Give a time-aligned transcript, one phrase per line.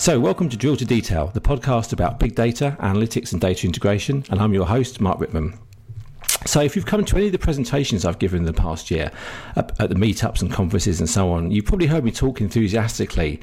[0.00, 4.24] So, welcome to Drill to Detail, the podcast about big data, analytics, and data integration.
[4.30, 5.58] And I'm your host, Mark Rittman.
[6.46, 9.10] So, if you've come to any of the presentations I've given in the past year
[9.56, 13.40] at, the meetups and conferences and so on, you've probably heard me talk enthusiastically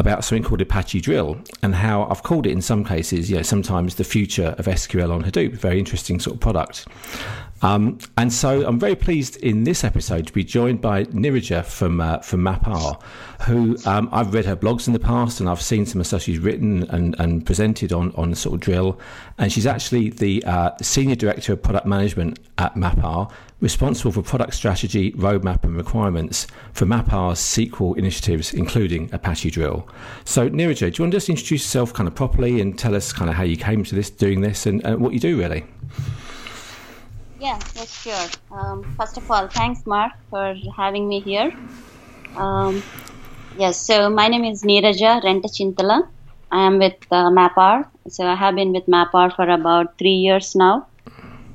[0.00, 3.42] about something called Apache Drill and how I've called it in some cases, you know,
[3.42, 5.52] sometimes the future of SQL on Hadoop.
[5.52, 6.88] Very interesting sort of product.
[7.62, 12.00] Um, and so I'm very pleased in this episode to be joined by Neeraja from
[12.00, 13.00] uh, from MapR,
[13.42, 16.22] who um, I've read her blogs in the past and I've seen some of stuff
[16.22, 18.98] she's written and, and presented on, on sort of drill.
[19.38, 23.30] And she's actually the uh, Senior Director of Product Management at MapR,
[23.60, 29.86] responsible for product strategy, roadmap, and requirements for MapR's SQL initiatives, including Apache Drill.
[30.24, 33.12] So, Neeraja, do you want to just introduce yourself kind of properly and tell us
[33.12, 35.64] kind of how you came to this, doing this, and what you do really?
[37.40, 38.28] Yeah, yes, sure.
[38.56, 41.50] Um, first of all, thanks, Mark, for having me here.
[42.36, 42.84] Um,
[43.54, 46.02] yes, so my name is Neeraja Rentachintala.
[46.52, 47.84] I am with uh, MapR.
[48.08, 50.88] So I have been with MapR for about three years now.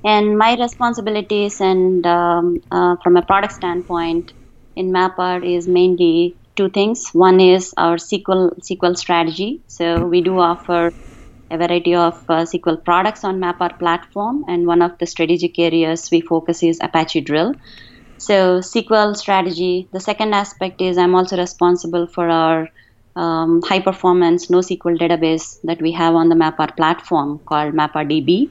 [0.03, 4.33] And my responsibilities and um, uh, from a product standpoint
[4.75, 7.09] in MapR is mainly two things.
[7.14, 9.61] One is our SQL SQL strategy.
[9.67, 10.92] So we do offer
[11.52, 16.10] a variety of uh, SQL products on MapR platform, and one of the strategic areas
[16.12, 17.56] we focus is Apache Drill.
[18.18, 19.88] So SQL strategy.
[19.92, 22.70] The second aspect is I'm also responsible for our
[23.16, 28.50] um, high performance NoSQL database that we have on the MapR platform called MapRDB.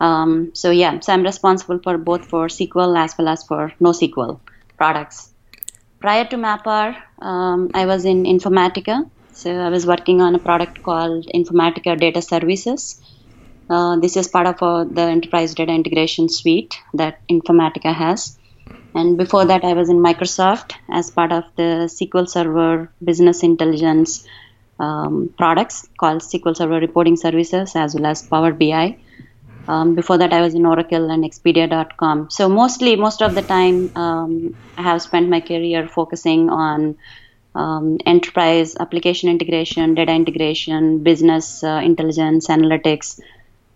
[0.00, 4.40] Um, so yeah, so I'm responsible for both for SQL as well as for NoSQL
[4.76, 5.30] products.
[6.00, 10.82] Prior to MapR, um, I was in Informatica, so I was working on a product
[10.82, 13.00] called Informatica Data Services.
[13.68, 18.38] Uh, this is part of uh, the enterprise data integration suite that Informatica has.
[18.94, 24.26] And before that, I was in Microsoft as part of the SQL Server Business Intelligence
[24.78, 28.96] um, products called SQL Server Reporting Services as well as Power BI.
[29.68, 32.30] Um, before that, I was in Oracle and Expedia.com.
[32.30, 36.96] So mostly, most of the time, um, I have spent my career focusing on
[37.56, 43.20] um, enterprise application integration, data integration, business uh, intelligence, analytics.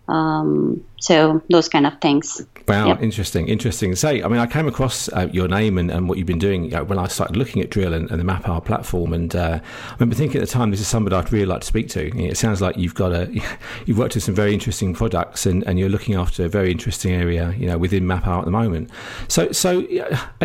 [0.07, 2.41] Um, so those kind of things.
[2.71, 3.01] Wow, yep.
[3.01, 3.95] interesting, interesting.
[3.95, 6.65] Say, I mean, I came across uh, your name and, and, what you've been doing
[6.65, 9.59] you know, when I started looking at Drill and, and the MapR platform, and uh,
[9.61, 12.17] I remember thinking at the time, this is somebody I'd really like to speak to.
[12.17, 13.29] it sounds like you've got a,
[13.85, 17.13] you've worked with some very interesting products, and, and you're looking after a very interesting
[17.13, 18.89] area, you know, within MapR at the moment.
[19.27, 19.85] So, so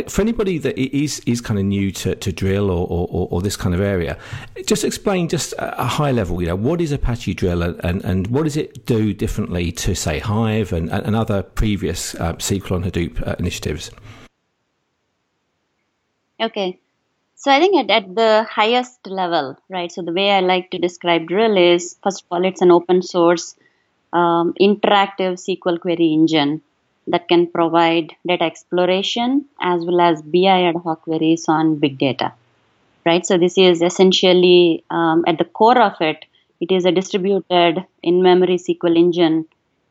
[0.09, 3.57] for anybody that is is kind of new to, to Drill or, or, or this
[3.57, 4.19] kind of area,
[4.67, 8.27] just explain just a high level, you know, what is Apache Drill and, and, and
[8.29, 12.85] what does it do differently to say Hive and, and other previous uh, SQL on
[12.85, 13.91] Hadoop uh, initiatives?
[16.41, 16.79] Okay.
[17.37, 19.93] So I think at, at the highest level, right?
[19.93, 23.03] So the way I like to describe Drill is first of all, it's an open
[23.03, 23.55] source
[24.13, 26.63] um, interactive SQL query engine
[27.07, 32.33] that can provide data exploration as well as BI ad hoc queries on big data,
[33.05, 33.25] right?
[33.25, 36.25] So this is essentially um, at the core of it,
[36.61, 39.47] it is a distributed in-memory SQL engine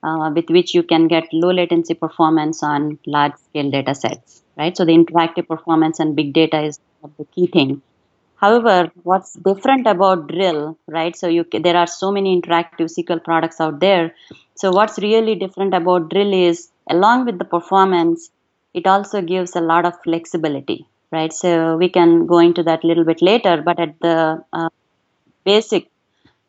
[0.05, 4.75] uh, with which you can get low latency performance on large scale data sets, right?
[4.77, 6.79] So the interactive performance and big data is
[7.17, 7.81] the key thing.
[8.37, 11.15] However, what's different about Drill, right?
[11.15, 14.13] So you there are so many interactive SQL products out there.
[14.55, 18.29] So what's really different about Drill is along with the performance,
[18.73, 21.33] it also gives a lot of flexibility, right?
[21.33, 24.69] So we can go into that a little bit later, but at the uh,
[25.45, 25.89] basic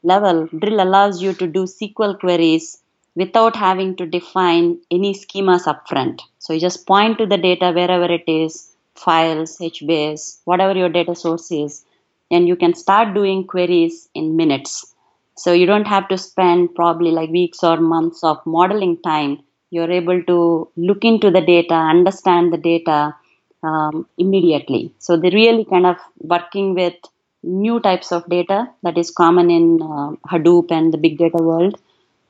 [0.02, 2.78] level, Drill allows you to do SQL queries
[3.16, 6.20] without having to define any schemas upfront.
[6.38, 11.14] So you just point to the data wherever it is, files, HBase, whatever your data
[11.16, 11.84] source is,
[12.30, 14.94] and you can start doing queries in minutes.
[15.36, 19.42] So you don't have to spend probably like weeks or months of modeling time.
[19.70, 23.14] You're able to look into the data, understand the data
[23.62, 24.92] um, immediately.
[24.98, 26.94] So they're really kind of working with
[27.42, 31.78] new types of data that is common in uh, Hadoop and the big data world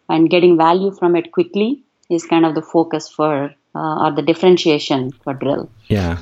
[0.09, 4.23] and getting value from it quickly is kind of the focus for uh, or the
[4.23, 5.69] differentiation for drill.
[5.89, 6.19] Yeah,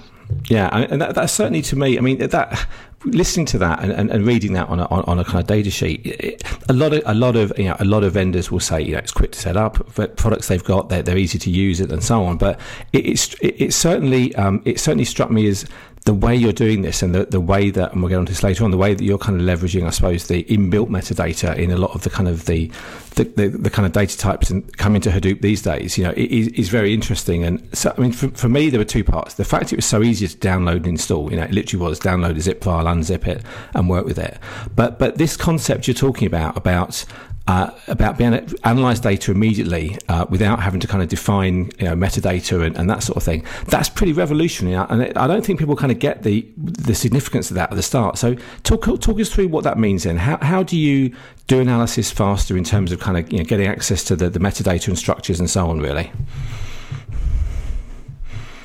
[0.49, 1.99] yeah, and that, that's certainly to me.
[1.99, 2.67] I mean, that
[3.05, 5.71] listening to that and, and, and reading that on a, on, a kind of data
[5.71, 8.61] sheet, it, a lot of a lot of you know a lot of vendors will
[8.61, 9.87] say you know it's quick to set up
[10.17, 12.39] products they've got they're, they're easy to use it and so on.
[12.39, 12.59] But
[12.93, 15.67] it, it's it, it certainly um, it certainly struck me as
[16.05, 18.43] the way you're doing this and the, the way that, and we'll get onto this
[18.43, 21.71] later on, the way that you're kind of leveraging, I suppose, the inbuilt metadata in
[21.71, 22.71] a lot of the kind of the
[23.15, 26.13] the, the, the kind of data types and coming to Hadoop these days, you know,
[26.17, 27.45] is, is very interesting.
[27.45, 29.35] And so, I mean, for, for me, there were two parts.
[29.35, 32.01] The fact it was so easy to download and install, you know, it literally was
[32.01, 33.43] download a zip file, unzip it,
[33.73, 34.37] and work with it.
[34.75, 37.05] But but this concept you're talking about about
[37.47, 41.71] uh, about being able to analyze data immediately uh, without having to kind of define
[41.79, 43.45] you know, metadata and, and, that sort of thing.
[43.67, 47.57] That's pretty revolutionary, and I don't think people kind of get the the significance of
[47.57, 48.17] that at the start.
[48.17, 50.05] So talk talk us through what that means.
[50.05, 51.15] Then, how how do you
[51.47, 54.39] do analysis faster in terms of kind of you know, getting access to the, the
[54.39, 55.81] metadata and structures and so on?
[55.81, 56.11] Really.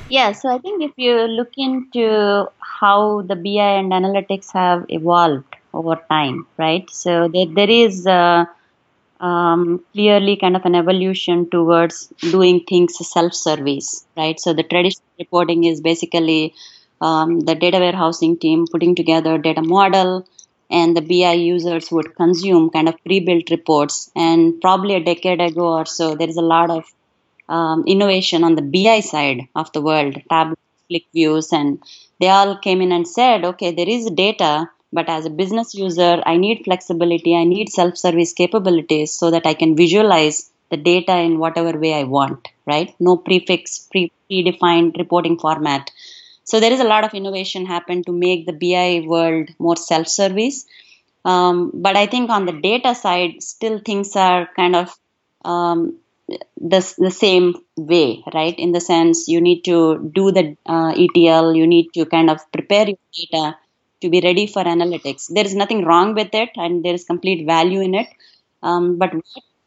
[0.08, 5.54] Yeah, so I think if you look into how the BI and analytics have evolved
[5.72, 6.88] over time, right?
[6.90, 8.46] So there, there is uh,
[9.20, 14.38] um, clearly kind of an evolution towards doing things self-service, right?
[14.40, 16.54] So the traditional reporting is basically
[17.00, 20.26] um, the data warehousing team putting together data model,
[20.70, 24.10] and the BI users would consume kind of pre-built reports.
[24.14, 26.84] And probably a decade ago or so, there is a lot of
[27.48, 30.56] um, innovation on the BI side of the world, Tableau,
[30.90, 31.82] QlikViews, and
[32.20, 36.22] they all came in and said, okay, there is data but as a business user,
[36.26, 41.16] I need flexibility, I need self service capabilities so that I can visualize the data
[41.18, 42.94] in whatever way I want, right?
[43.00, 45.90] No prefix, pre- predefined reporting format.
[46.44, 50.08] So there is a lot of innovation happened to make the BI world more self
[50.08, 50.66] service.
[51.24, 54.96] Um, but I think on the data side, still things are kind of
[55.44, 55.98] um,
[56.60, 58.54] the, the same way, right?
[58.58, 62.40] In the sense you need to do the uh, ETL, you need to kind of
[62.52, 63.56] prepare your data
[64.00, 65.28] to be ready for analytics.
[65.28, 68.08] There is nothing wrong with it, and there is complete value in it.
[68.62, 69.12] Um, but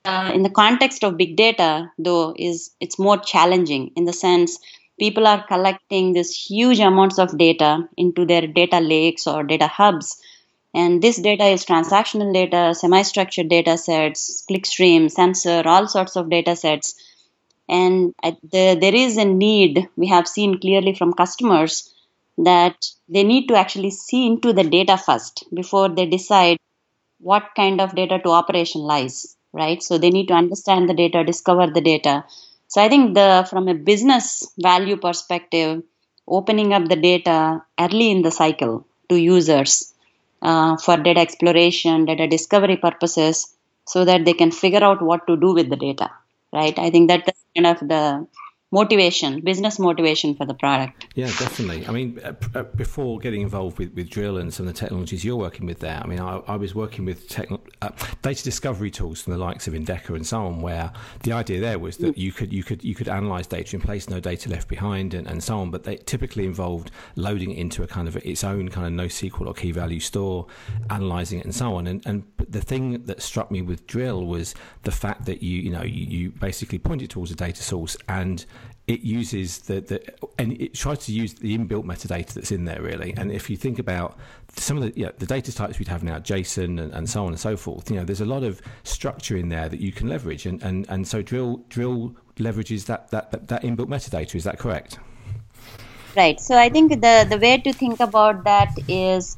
[0.06, 4.60] uh, in the context of big data, though, is it's more challenging in the sense
[5.00, 10.22] people are collecting this huge amounts of data into their data lakes or data hubs.
[10.74, 16.56] And this data is transactional data, semi-structured data sets, clickstream, sensor, all sorts of data
[16.56, 16.96] sets.
[17.70, 21.93] And the, there is a need we have seen clearly from customers
[22.38, 22.76] that
[23.10, 26.58] they need to actually see into the data first before they decide
[27.20, 29.84] what kind of data to operationalize right?
[29.84, 32.26] So they need to understand the data discover the data.
[32.68, 34.28] So i think the from a business
[34.68, 35.84] value perspective
[36.38, 37.38] opening up the data
[37.80, 38.76] early in the cycle
[39.10, 39.94] to users
[40.42, 45.36] uh, for data exploration data discovery purposes so that they can figure out what to
[45.46, 46.10] do with the data
[46.52, 46.78] right?
[46.80, 48.04] I think that's kind of the
[48.74, 51.06] motivation, business motivation for the product.
[51.14, 51.86] Yeah, definitely.
[51.88, 55.24] I mean, uh, uh, before getting involved with, with Drill and some of the technologies
[55.24, 57.40] you're working with there, I mean, I, I was working with
[57.82, 57.90] uh,
[58.24, 60.92] data discovery tools from the likes of Endeca and so on, where
[61.22, 64.10] the idea there was that you could you could you could analyze data in place,
[64.10, 65.70] no data left behind, and, and so on.
[65.70, 69.46] But they typically involved loading it into a kind of its own kind of NoSQL
[69.46, 70.48] or key value store,
[70.90, 71.86] analyzing it, and so on.
[71.86, 75.70] And and the thing that struck me with Drill was the fact that you you
[75.70, 78.48] know you, you basically pointed towards a data source and
[78.86, 82.82] it uses the, the and it tries to use the inbuilt metadata that's in there
[82.82, 83.14] really.
[83.16, 84.18] And if you think about
[84.56, 87.24] some of the you know, the data types we'd have now, JSON and, and, so
[87.24, 89.94] on and so forth, you know, there's a lot of structure in there that you
[89.94, 94.36] can leverage, and and, and so drill drill leverages that, that that that inbuilt metadata.
[94.36, 95.00] Is that correct?
[96.18, 96.40] Right.
[96.42, 99.38] So I think the the way to think about that is.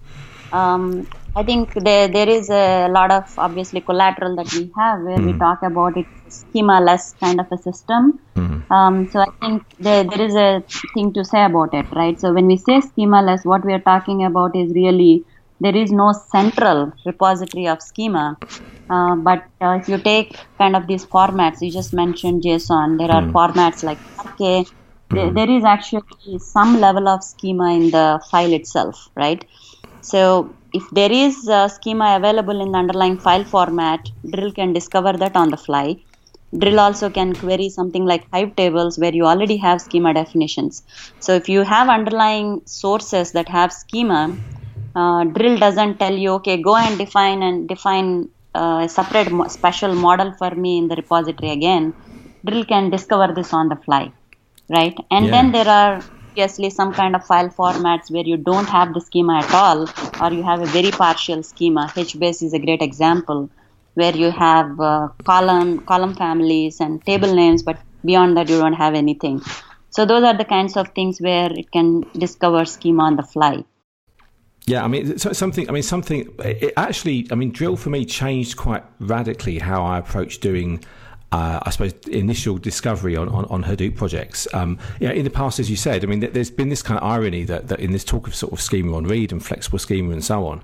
[0.51, 1.07] Um,
[1.37, 5.25] I think there there is a lot of obviously collateral that we have where mm.
[5.25, 5.39] we hmm.
[5.39, 8.19] talk about it schema less kind of a system.
[8.35, 8.71] Mm.
[8.71, 12.17] Um, so I think there there is a thing to say about it, right?
[12.19, 15.25] So when we say schema less, what we are talking about is really
[15.59, 18.37] there is no central repository of schema.
[18.89, 23.11] Uh, but uh, if you take kind of these formats, you just mentioned JSON, there
[23.11, 23.31] are mm.
[23.33, 24.67] formats like RK.
[25.11, 25.35] There, hmm.
[25.35, 29.45] there is actually some level of schema in the file itself, right?
[30.01, 34.01] So if there is a schema available in the underlying file format,
[34.33, 35.97] Drill can discover that on the fly.
[36.57, 40.83] Drill also can query something like Hive tables where you already have schema definitions.
[41.19, 44.39] So if you have underlying sources that have schema,
[44.95, 49.47] uh, Drill doesn't tell you, okay, go and define and define uh, a separate mo-
[49.47, 51.93] special model for me in the repository again.
[52.45, 54.13] Drill can discover this on the fly,
[54.69, 54.95] right?
[55.11, 55.33] And yeah.
[55.33, 56.03] then there are
[56.35, 59.87] obviously some kind of file formats where you don't have the schema at all
[60.21, 63.49] or you have a very partial schema hbase is a great example
[63.93, 68.79] where you have uh, column column families and table names but beyond that you don't
[68.83, 69.41] have anything
[69.91, 71.89] so those are the kinds of things where it can
[72.25, 73.63] discover schema on the fly
[74.67, 75.69] yeah, I mean, something.
[75.69, 76.27] I mean, something.
[76.39, 80.83] It actually, I mean, drill for me changed quite radically how I approach doing
[81.31, 84.47] uh, I suppose, initial discovery on, on, on Hadoop projects.
[84.53, 87.03] Um, yeah, in the past, as you said, I mean, there's been this kind of
[87.03, 90.11] irony that, that in this talk of sort of schema on read and flexible schema
[90.11, 90.61] and so on,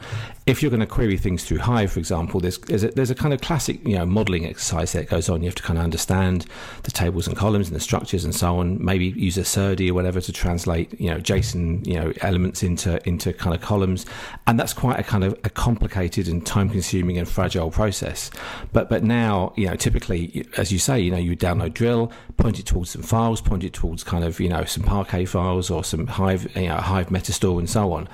[0.48, 3.16] if you're going to query things through Hive, for example, there's there's a, there's a
[3.16, 5.42] kind of classic you know modeling exercise that goes on.
[5.42, 6.46] You have to kind of understand
[6.84, 8.84] the tables and columns and the structures and so on.
[8.84, 13.06] Maybe use a SerDe or whatever to translate you know JSON you know elements into
[13.08, 14.06] into kind of columns,
[14.48, 18.32] and that's quite a kind of a complicated and time consuming and fragile process.
[18.74, 22.60] But but now you know typically as you say, you know, you download drill, point
[22.60, 25.84] it towards some files, point it towards kind of, you know, some Parquet files or
[25.84, 28.08] some Hive, you know, Hive metastore and so on.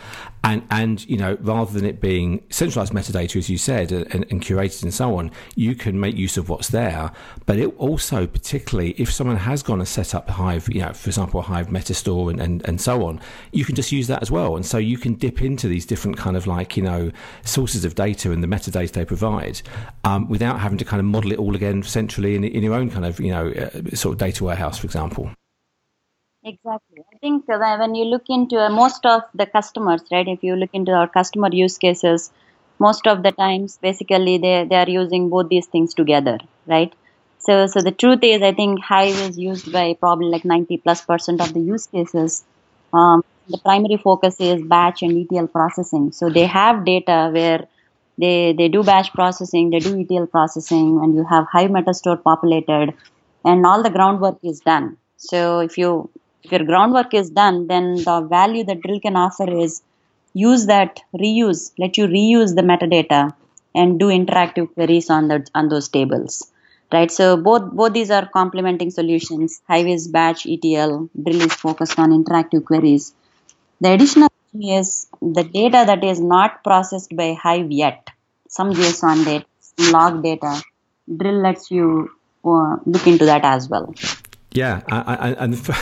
[0.47, 4.41] And, and, you know, rather than it being centralized metadata, as you said, and, and
[4.41, 7.11] curated and so on, you can make use of what's there.
[7.45, 11.09] But it also, particularly if someone has gone and set up Hive, you know, for
[11.09, 13.19] example, a Hive metastore and, and, and so on,
[13.51, 14.55] you can just use that as well.
[14.55, 17.11] And so you can dip into these different kind of like, you know,
[17.43, 19.61] sources of data and the metadata they provide
[20.05, 22.89] um, without having to kind of model it all again centrally in, in your own
[22.89, 25.29] kind of, you know, uh, sort of data warehouse, for example.
[26.49, 27.03] Exactly.
[27.13, 30.69] I think when you look into uh, most of the customers, right, if you look
[30.73, 32.31] into our customer use cases,
[32.79, 36.93] most of the times basically they, they are using both these things together, right?
[37.39, 41.01] So, so the truth is, I think Hive is used by probably like 90 plus
[41.05, 42.45] percent of the use cases.
[42.93, 46.11] Um, the primary focus is batch and ETL processing.
[46.13, 47.67] So they have data where
[48.17, 52.93] they, they do batch processing, they do ETL processing, and you have Hive metastore populated,
[53.45, 54.97] and all the groundwork is done.
[55.17, 56.09] So if you
[56.47, 59.81] if your groundwork is done, then the value that drill can offer is
[60.33, 63.33] use that reuse, let you reuse the metadata
[63.75, 66.51] and do interactive queries on the on those tables.
[66.91, 67.11] Right.
[67.11, 69.61] So both both these are complementing solutions.
[69.67, 73.13] Hive is batch ETL, drill is focused on interactive queries.
[73.81, 78.07] The additional thing is the data that is not processed by Hive yet,
[78.47, 79.45] some JSON data,
[79.91, 80.61] log data,
[81.17, 82.09] drill lets you
[82.45, 83.93] uh, look into that as well.
[84.57, 85.73] Yeah, I, I, and for,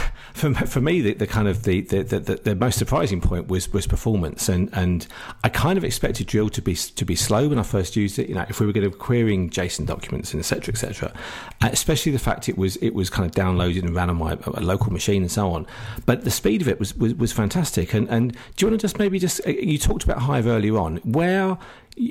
[0.54, 3.88] for, me, the, the kind of the, the, the, the, most surprising point was was
[3.88, 5.08] performance, and, and
[5.46, 8.28] I kind of expected drill to be to be slow when I first used it.
[8.28, 10.74] You know, if we were going to querying JSON documents and etc.
[10.74, 11.14] etc.
[11.62, 14.38] Uh, especially the fact it was it was kind of downloaded and ran on my
[14.60, 15.66] local machine and so on.
[16.06, 17.94] But the speed of it was was, was fantastic.
[17.94, 20.78] And and do you want to just maybe just uh, you talked about Hive earlier
[20.78, 21.58] on, where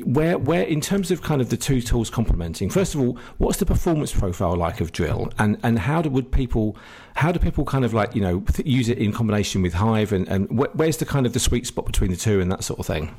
[0.05, 3.59] where where in terms of kind of the two tools complementing first of all what's
[3.59, 5.31] the performance profile like of drill?
[5.39, 6.77] And and how do would people
[7.17, 10.13] how do people kind of like you know use it in combination with hive?
[10.13, 12.81] And and where's the kind of the sweet spot between the two and that sort
[12.81, 13.15] of thing?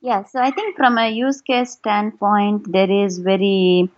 [0.00, 3.88] Yeah so i think from a use case standpoint there is very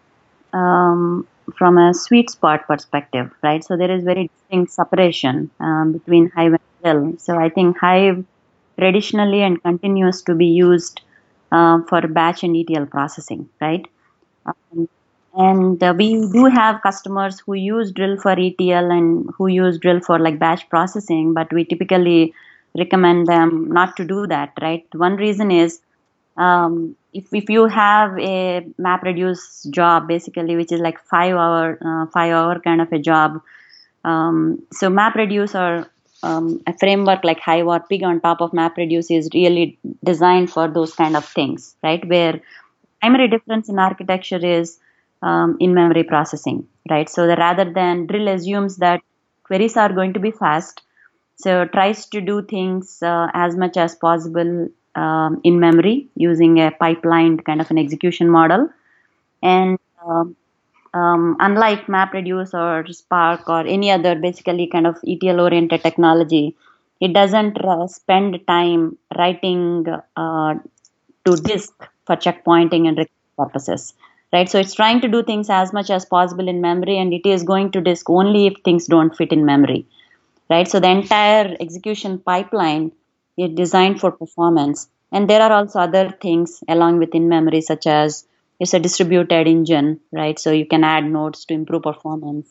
[0.53, 3.65] um, from a sweet spot perspective right?
[3.65, 7.19] So there is very distinct separation um, between hive and drill.
[7.19, 8.25] So i think hive
[8.81, 11.01] traditionally and continues to be used
[11.53, 13.87] uh, for batch and ETL processing, right?
[14.47, 14.89] Um,
[15.35, 20.01] and uh, we do have customers who use drill for ETL and who use drill
[20.01, 22.35] for like batch processing, but we typically
[22.77, 24.85] recommend them not to do that, right?
[24.95, 25.81] One reason is
[26.37, 32.07] um, if, if you have a MapReduce job, basically, which is like five hour, uh,
[32.11, 33.41] five hour kind of a job.
[34.05, 35.87] Um, so MapReduce or
[36.23, 40.69] um, a framework like Hive or Pig on top of MapReduce is really designed for
[40.69, 42.07] those kind of things, right?
[42.07, 42.41] Where
[43.01, 44.79] primary difference in architecture is
[45.23, 47.09] um, in memory processing, right?
[47.09, 49.03] So rather than drill assumes that
[49.45, 50.83] queries are going to be fast,
[51.37, 56.71] so tries to do things uh, as much as possible um, in memory using a
[56.71, 58.69] pipelined kind of an execution model,
[59.43, 60.37] and um,
[60.95, 66.57] um, unlike MapReduce or Spark or any other basically kind of ETL oriented technology,
[67.01, 70.55] it doesn't uh, spend time writing uh,
[71.25, 71.73] to disk
[72.07, 73.07] for checkpointing and
[73.39, 73.95] purposes.
[74.33, 77.27] Right, so it's trying to do things as much as possible in memory, and it
[77.27, 79.87] is going to disk only if things don't fit in memory.
[80.49, 82.93] Right, so the entire execution pipeline
[83.37, 87.89] is designed for performance, and there are also other things along with in memory, such
[87.89, 88.25] as
[88.61, 90.39] it's a distributed engine, right?
[90.39, 92.49] So you can add nodes to improve performance.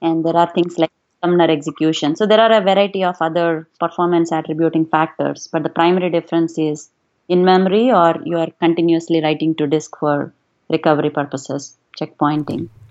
[0.00, 0.90] And there are things like
[1.22, 2.16] columnar execution.
[2.16, 6.88] So there are a variety of other performance attributing factors, but the primary difference is
[7.28, 10.32] in memory or you are continuously writing to disk for
[10.70, 11.76] recovery purposes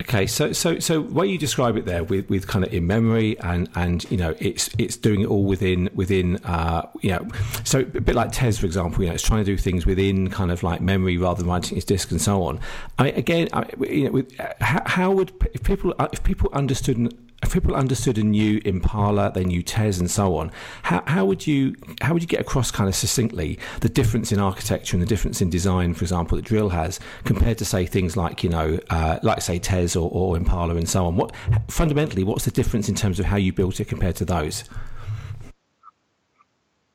[0.02, 3.38] Okay, so so so what you describe it there with, with kind of in memory
[3.40, 7.26] and and you know it's it's doing it all within within uh, you know
[7.64, 10.30] so a bit like Tez for example you know it's trying to do things within
[10.30, 12.60] kind of like memory rather than writing its disk and so on.
[12.98, 16.48] I mean again I, you know with, how, how, would if people uh, if people
[16.52, 21.24] understood if people understood and knew Impala, they knew Tez and so on, how, how
[21.24, 25.02] would you how would you get across kind of succinctly the difference in architecture and
[25.02, 28.50] the difference in design, for example, that Drill has compared to say things like you
[28.50, 31.16] know uh, like say Tez or, or Impala and so on?
[31.16, 31.34] What
[31.68, 34.64] fundamentally what's the difference in terms of how you built it compared to those?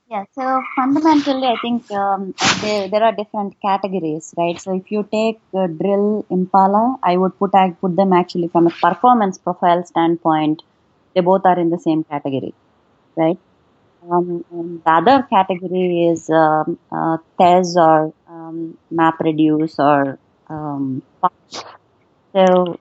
[0.10, 4.60] Yeah, so fundamentally, I think um, there, there are different categories, right?
[4.60, 8.68] So if you take uh, drill Impala, I would put I put them actually from
[8.68, 10.62] a performance profile standpoint.
[11.16, 12.54] They both are in the same category,
[13.18, 13.38] right?
[14.12, 14.46] Um,
[14.86, 20.20] the other category is um, uh, Tez or um, MapReduce or
[20.50, 21.04] um,
[22.36, 22.78] so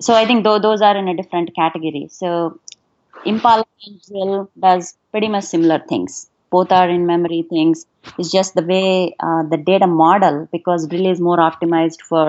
[0.00, 2.08] so I think though those are in a different category.
[2.10, 2.60] So
[3.24, 7.86] Impala and Drill does pretty much similar things both are in memory things.
[8.18, 8.86] It's just the way
[9.26, 12.26] uh, the data model, because Drill is more optimized for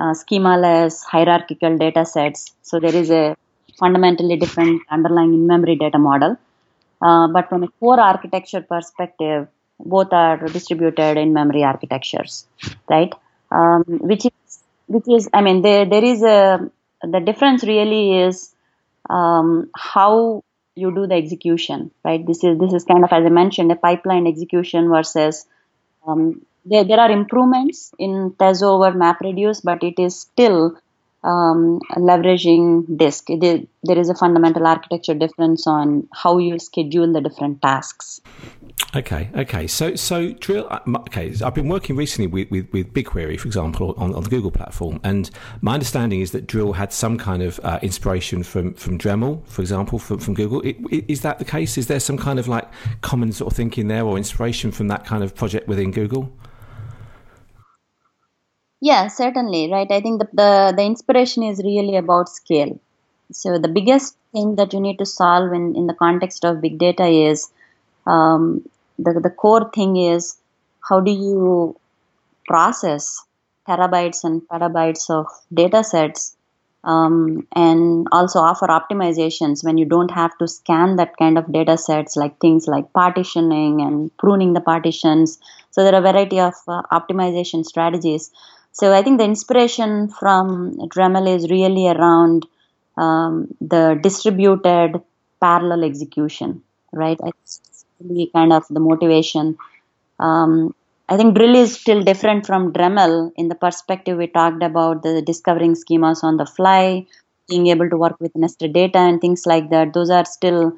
[0.00, 2.40] uh, schema-less hierarchical data sets.
[2.62, 3.24] So there is a
[3.82, 6.32] fundamentally different underlying in-memory data model.
[7.08, 9.48] Uh, but from a core architecture perspective,
[9.94, 12.46] both are distributed in-memory architectures,
[12.94, 13.12] right?
[13.50, 16.70] Um, which is, which is, I mean, there there is a
[17.14, 18.36] the difference really is
[19.16, 20.44] um, how
[20.74, 22.24] you do the execution, right?
[22.26, 25.46] This is this is kind of as I mentioned a pipeline execution versus
[26.06, 30.76] um, there there are improvements in Tez over MapReduce, but it is still
[31.24, 33.30] um, leveraging disk.
[33.30, 38.20] Is, there is a fundamental architecture difference on how you schedule the different tasks.
[38.94, 39.66] Okay, okay.
[39.66, 40.66] So, so drill.
[40.70, 44.28] Uh, okay, I've been working recently with, with, with BigQuery, for example, on, on the
[44.28, 45.30] Google platform, and
[45.62, 49.62] my understanding is that Drill had some kind of uh, inspiration from from Dremel, for
[49.62, 50.60] example, from, from Google.
[50.60, 50.76] It,
[51.08, 51.78] is that the case?
[51.78, 52.68] Is there some kind of like
[53.00, 56.30] common sort of thinking there, or inspiration from that kind of project within Google?
[58.82, 59.70] Yeah, certainly.
[59.70, 59.90] Right.
[59.90, 62.78] I think the, the, the inspiration is really about scale.
[63.30, 66.78] So the biggest thing that you need to solve in, in the context of big
[66.78, 67.48] data is
[68.06, 70.36] um, the, the core thing is
[70.88, 71.76] how do you
[72.46, 73.24] process
[73.68, 76.36] terabytes and petabytes of data sets
[76.84, 81.78] um, and also offer optimizations when you don't have to scan that kind of data
[81.78, 85.38] sets like things like partitioning and pruning the partitions?
[85.70, 88.30] So there are a variety of uh, optimization strategies.
[88.72, 92.46] So i think the inspiration from dremel is really around
[92.96, 95.00] um, the distributed
[95.40, 97.18] parallel execution right
[98.02, 99.56] be kind of the motivation.
[100.20, 100.74] Um,
[101.08, 105.22] I think drill is still different from Dremel in the perspective we talked about the
[105.22, 107.06] discovering schemas on the fly,
[107.48, 109.92] being able to work with nested data and things like that.
[109.92, 110.72] Those are still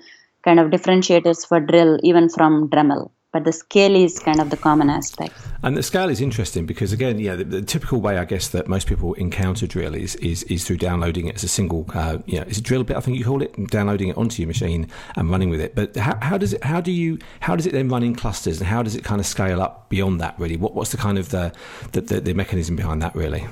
[0.45, 4.57] kind of differentiators for drill even from Dremel but the scale is kind of the
[4.57, 5.35] common aspect.
[5.65, 8.69] And the scale is interesting because again, yeah, the, the, typical way I guess that
[8.69, 12.37] most people encounter drill is is, is through downloading it as a single, uh, you
[12.37, 14.89] know, it's a drill bit I think you call it, downloading it onto your machine
[15.17, 15.75] and running with it.
[15.75, 16.63] But how, how does it?
[16.63, 17.19] How do you?
[17.41, 18.61] How does it then run in clusters?
[18.61, 20.39] And how does it kind of scale up beyond that?
[20.39, 21.53] Really, what what's the kind of the
[21.91, 23.17] the, the, the mechanism behind that?
[23.17, 23.45] Really.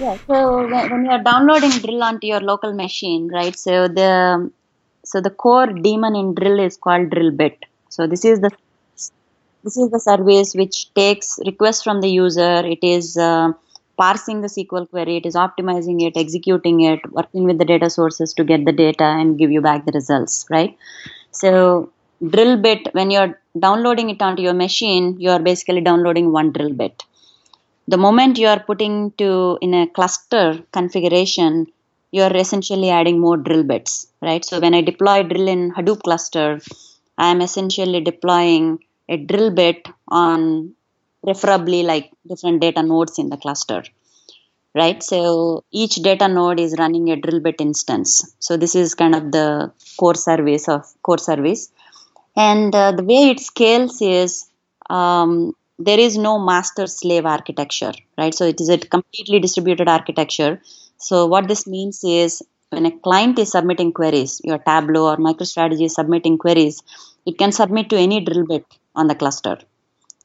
[0.00, 3.56] Yeah, so when, you're downloading drill onto your local machine, right?
[3.56, 4.50] So the
[5.04, 7.64] so the core daemon in drill is called drill bit
[7.96, 8.50] so this is the
[9.64, 12.56] this is the service which takes requests from the user.
[12.74, 13.52] It is uh,
[13.96, 15.16] parsing the SQL query.
[15.16, 19.04] It is optimizing it, executing it, working with the data sources to get the data
[19.20, 20.44] and give you back the results.
[20.50, 20.76] Right.
[21.30, 21.90] So
[22.34, 26.74] drill bit when you're downloading it onto your machine, you are basically downloading one drill
[26.74, 27.02] bit.
[27.88, 31.66] The moment you are putting to in a cluster configuration,
[32.12, 34.44] you are essentially adding more drill bits, right?
[34.44, 36.60] So when I deploy drill in Hadoop cluster,
[37.18, 40.74] I am essentially deploying a drill bit on
[41.22, 43.82] preferably like different data nodes in the cluster
[44.76, 45.02] right?
[45.02, 48.34] So each data node is running a drill bit instance.
[48.38, 51.72] So this is kind of the core service of core service.
[52.36, 54.46] And uh, the way it scales is
[54.90, 58.34] um, there is no master slave architecture right?
[58.34, 60.60] So it is a completely distributed architecture.
[60.98, 62.42] So what this means is
[62.76, 66.82] when a client is submitting queries, your Tableau or MicroStrategy is submitting queries,
[67.24, 69.56] it can submit to any drill bit on the cluster.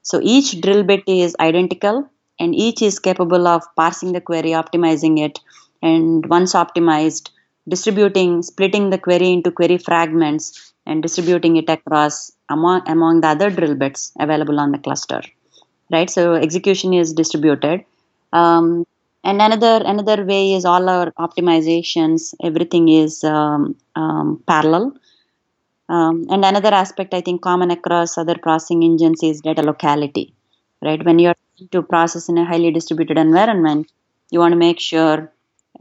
[0.01, 5.17] So each drill bit is identical and each is capable of parsing the query, optimizing
[5.25, 5.39] it,
[5.81, 7.29] and once optimized,
[7.69, 13.49] distributing, splitting the query into query fragments and distributing it across among, among the other
[13.49, 15.21] drill bits available on the cluster.
[15.89, 16.09] Right?
[16.09, 17.85] So execution is distributed.
[18.33, 18.85] Um,
[19.23, 22.33] and another another way is all our optimizations.
[22.43, 24.93] Everything is um, um, parallel.
[25.89, 30.33] Um, and another aspect i think common across other processing engines is data locality
[30.81, 31.03] right?
[31.05, 31.35] When you're
[31.71, 33.91] to process in a highly distributed environment
[34.31, 35.31] you want to make sure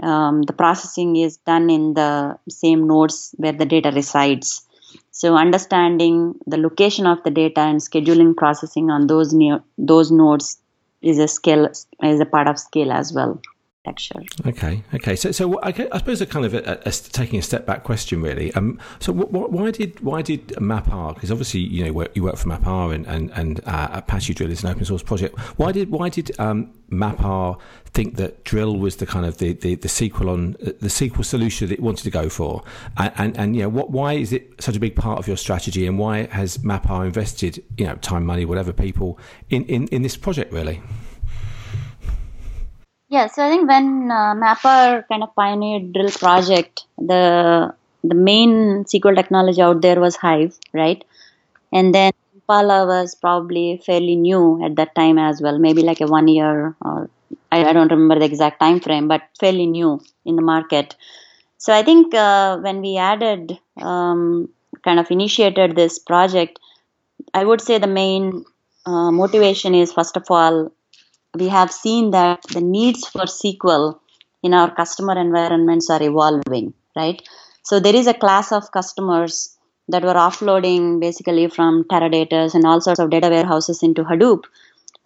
[0.03, 4.66] um, the processing is done in the same nodes where the data resides.
[5.11, 9.35] So understanding the location of the data and scheduling processing on those
[9.79, 10.60] those nodes
[11.03, 11.67] is a skill
[12.03, 13.41] is a part of skill as well.
[14.47, 15.16] Okay, okay.
[15.16, 18.53] So, so I, suppose a kind of a, a, taking a step back question, really.
[18.53, 21.14] Um, so, why did why did MapR?
[21.14, 24.62] Because obviously, you know, you work for MapR and and, and uh, Apache Drill is
[24.62, 25.38] an open source project.
[25.57, 29.77] Why did why did um, MapR think that Drill was the kind of the, the,
[29.77, 32.62] the sequel on the SQL solution that it wanted to go for?
[32.99, 35.38] And, and and you know, what why is it such a big part of your
[35.38, 35.87] strategy?
[35.87, 40.19] And why has MapR invested you know time, money, whatever people in in, in this
[40.19, 40.83] project really?
[43.11, 48.85] Yeah, so I think when uh, MapR kind of pioneered Drill project, the the main
[48.87, 51.05] SQL technology out there was Hive, right?
[51.73, 56.07] And then Impala was probably fairly new at that time as well, maybe like a
[56.07, 57.11] one year or
[57.53, 60.96] I, I don't remember the exact time frame, but fairly new in the market.
[61.59, 64.49] So I think uh, when we added, um,
[64.85, 66.59] kind of initiated this project,
[67.35, 68.44] I would say the main
[68.87, 70.73] uh, motivation is first of all
[71.38, 73.99] we have seen that the needs for SQL
[74.43, 77.21] in our customer environments are evolving, right?
[77.62, 79.57] So there is a class of customers
[79.88, 84.45] that were offloading basically from Teradata and all sorts of data warehouses into Hadoop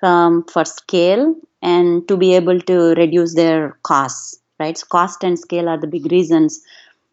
[0.02, 4.76] um, for scale and to be able to reduce their costs, right?
[4.76, 6.62] So cost and scale are the big reasons.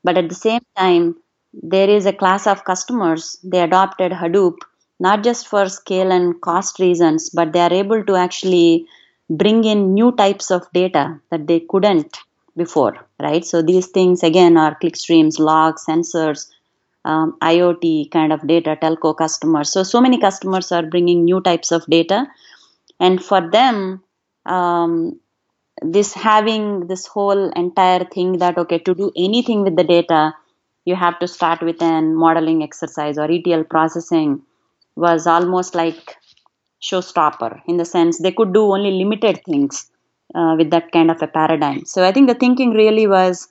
[0.03, 1.15] But at the same time,
[1.53, 4.57] there is a class of customers, they adopted Hadoop
[5.01, 8.85] not just for scale and cost reasons, but they are able to actually
[9.31, 12.17] bring in new types of data that they couldn't
[12.57, 13.45] before, right?
[13.45, 16.49] So these things again are clickstreams, logs, sensors,
[17.05, 19.71] um, IoT kind of data, telco customers.
[19.71, 22.27] So so many customers are bringing new types of data,
[22.99, 24.03] and for them,
[24.45, 25.19] um,
[25.81, 30.35] this having this whole entire thing that okay to do anything with the data,
[30.85, 34.41] you have to start with an modeling exercise or ETL processing
[34.95, 36.17] was almost like
[36.81, 39.89] showstopper in the sense they could do only limited things
[40.35, 41.85] uh, with that kind of a paradigm.
[41.85, 43.47] So I think the thinking really was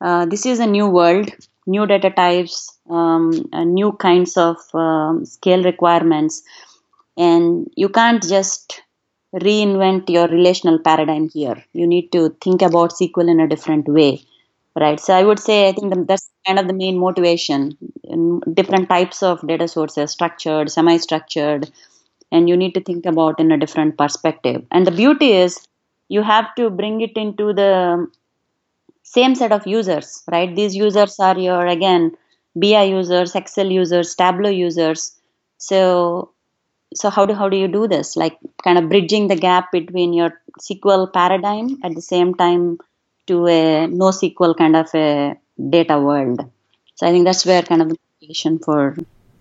[0.00, 1.30] uh, this is a new world,
[1.66, 6.42] new data types, um, new kinds of um, scale requirements,
[7.16, 8.82] and you can't just
[9.34, 11.62] reinvent your relational paradigm here.
[11.72, 14.22] You need to think about SQL in a different way,
[14.76, 14.98] right?
[15.00, 17.76] So I would say I think that's kind of the main motivation.
[18.04, 21.70] In different types of data sources, structured, semi-structured,
[22.30, 24.64] and you need to think about in a different perspective.
[24.70, 25.66] And the beauty is
[26.08, 28.06] you have to bring it into the
[29.02, 30.54] same set of users right?
[30.54, 32.16] These users are your again
[32.54, 35.16] bi users excel users tableau users.
[35.58, 36.32] So
[36.94, 38.16] so how do how do you do this?
[38.16, 42.78] Like kind of bridging the gap between your sql paradigm at the same time
[43.26, 45.36] to a no sql kind of a
[45.70, 46.40] data world.
[46.94, 48.96] So i think that's where kind of the motivation for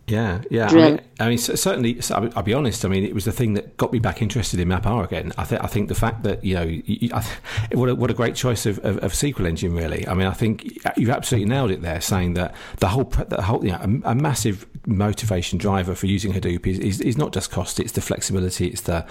[0.07, 0.69] yeah, yeah.
[0.69, 1.99] I mean, I mean, certainly.
[2.11, 2.85] I'll be honest.
[2.85, 5.33] I mean, it was the thing that got me back interested in MapR again.
[5.37, 5.61] I think.
[5.61, 7.25] I think the fact that you know, you, I,
[7.73, 9.75] what a, what a great choice of, of, of, SQL engine.
[9.75, 10.07] Really.
[10.07, 13.65] I mean, I think you've absolutely nailed it there, saying that the whole the whole
[13.65, 17.51] you know, a, a massive motivation driver for using Hadoop is, is, is not just
[17.51, 19.05] cost; it's the flexibility, it's the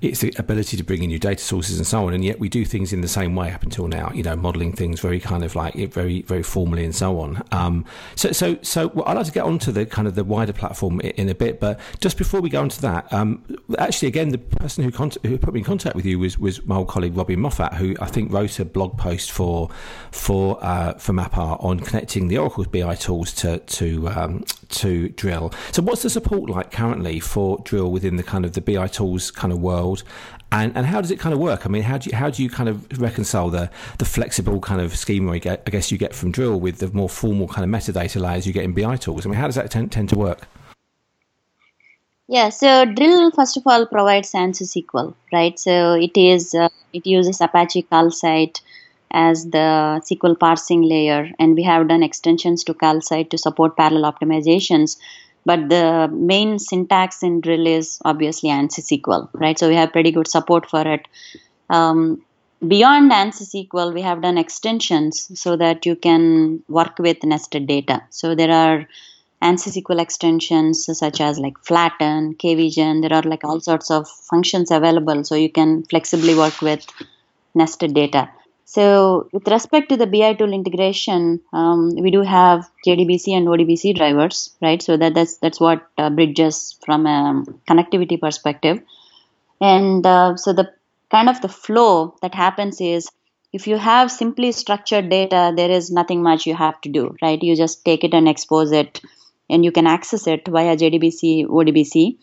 [0.00, 2.14] it's the ability to bring in new data sources and so on.
[2.14, 4.12] And yet, we do things in the same way up until now.
[4.14, 7.42] You know, modeling things very kind of like very very formally and so on.
[7.50, 10.35] Um, so so so well, I'd like to get on to the kind of the
[10.36, 11.60] wider platform in a bit.
[11.60, 13.42] But just before we go into that, um,
[13.78, 14.90] actually, again, the person who,
[15.28, 17.96] who put me in contact with you was, was my old colleague Robin Moffat, who
[18.00, 19.70] I think wrote a blog post for
[20.10, 25.52] for uh, for MapR on connecting the Oracle BI tools to to um, to Drill.
[25.72, 29.30] So, what's the support like currently for Drill within the kind of the BI tools
[29.30, 30.02] kind of world?
[30.52, 31.66] And, and how does it kind of work?
[31.66, 33.68] I mean, how do you, how do you kind of reconcile the,
[33.98, 37.48] the flexible kind of schema I guess you get from Drill with the more formal
[37.48, 39.26] kind of metadata layers you get in BI tools?
[39.26, 40.25] I mean, how does that tend, tend to work?
[42.28, 45.58] Yeah, so Drill first of all provides ANSI SQL, right?
[45.58, 48.60] So it is uh, it uses Apache Calcite
[49.12, 54.12] as the SQL parsing layer, and we have done extensions to Calcite to support parallel
[54.12, 54.96] optimizations.
[55.44, 59.56] But the main syntax in Drill is obviously ANSI SQL, right?
[59.56, 61.06] So we have pretty good support for it.
[61.70, 62.24] Um,
[62.66, 68.02] beyond ANSI SQL, we have done extensions so that you can work with nested data.
[68.10, 68.88] So there are
[69.42, 73.02] ANSI SQL extensions such as like flatten, kvgen.
[73.02, 76.86] There are like all sorts of functions available, so you can flexibly work with
[77.54, 78.30] nested data.
[78.64, 83.94] So, with respect to the BI tool integration, um, we do have JDBC and ODBC
[83.96, 84.82] drivers, right?
[84.82, 88.80] So that that's that's what uh, bridges from a connectivity perspective.
[89.60, 90.72] And uh, so the
[91.10, 93.08] kind of the flow that happens is
[93.52, 97.42] if you have simply structured data, there is nothing much you have to do, right?
[97.42, 99.00] You just take it and expose it,
[99.48, 102.18] and you can access it via JDBC, ODBC.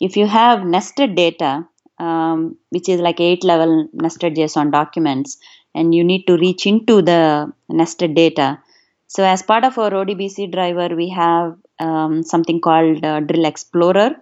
[0.00, 1.66] If you have nested data,
[1.98, 5.38] um, which is like eight level nested JSON documents,
[5.74, 8.58] and you need to reach into the nested data.
[9.06, 14.16] So, as part of our ODBC driver, we have um, something called uh, Drill Explorer,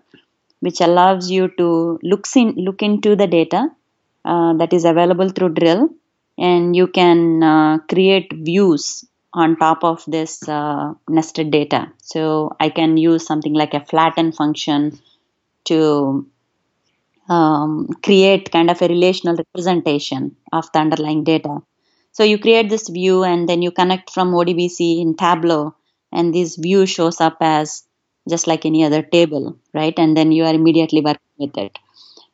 [0.61, 3.71] which allows you to look in, look into the data
[4.25, 5.91] uh, that is available through Drill,
[6.37, 11.93] and you can uh, create views on top of this uh, nested data.
[12.03, 14.99] So, I can use something like a flatten function
[15.67, 16.27] to
[17.29, 21.59] um, create kind of a relational representation of the underlying data.
[22.12, 25.75] So you create this view and then you connect from ODBC in Tableau,
[26.11, 27.85] and this view shows up as
[28.29, 29.97] just like any other table, right?
[29.99, 31.79] And then you are immediately working with it.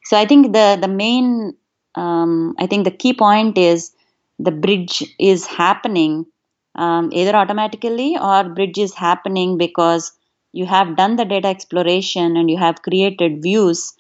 [0.05, 1.55] So I think the the main,
[1.95, 3.93] um, I think the key point is
[4.39, 6.27] the bridge is happening
[6.75, 10.13] um, either automatically or bridge is happening because
[10.53, 13.95] you have done the data exploration and you have created views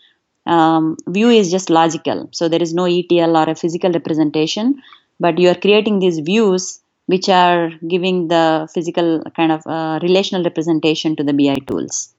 [0.46, 2.28] um, view is just logical.
[2.32, 4.82] So there is no ETL or a physical representation,
[5.18, 10.42] but you are creating these views which are giving the physical kind of uh, relational
[10.42, 12.14] representation to the BI tools.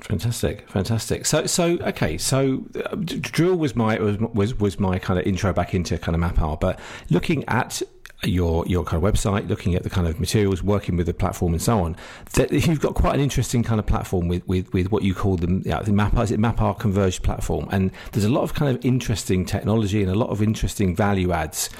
[0.00, 1.26] Fantastic, fantastic.
[1.26, 2.16] So, so okay.
[2.16, 6.16] So, uh, drill was my was, was was my kind of intro back into kind
[6.16, 6.58] of MapR.
[6.58, 7.82] But looking at
[8.24, 11.52] your your kind of website, looking at the kind of materials, working with the platform,
[11.52, 11.96] and so on.
[12.34, 15.36] That you've got quite an interesting kind of platform with with, with what you call
[15.36, 18.74] the, yeah, the MapR, is it MapR converged platform, and there's a lot of kind
[18.74, 21.70] of interesting technology and a lot of interesting value adds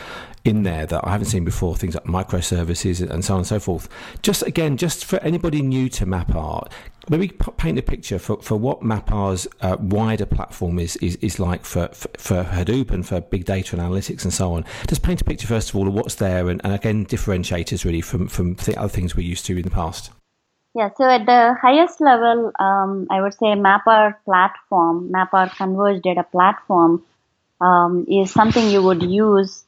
[0.45, 3.61] in there that I haven't seen before, things like microservices and so on and so
[3.61, 3.89] forth.
[4.23, 6.69] Just again, just for anybody new to MapR,
[7.09, 11.65] maybe paint a picture for, for what MapR's uh, wider platform is, is, is like
[11.65, 14.65] for, for, for, Hadoop and for big data and analytics and so on.
[14.89, 18.01] Just paint a picture, first of all, of what's there and, and again, differentiators really
[18.01, 20.11] from, from the other things we're used to in the past.
[20.75, 26.25] Yeah, so at the highest level, um, I would say MapR platform, MapR Converged Data
[26.25, 27.05] Platform,
[27.61, 29.65] um, is something you would use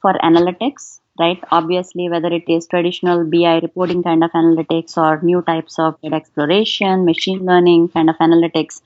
[0.00, 1.42] for analytics right?
[1.50, 6.16] Obviously, whether it is traditional BI reporting kind of analytics or new types of data
[6.16, 8.80] exploration, machine learning kind of analytics.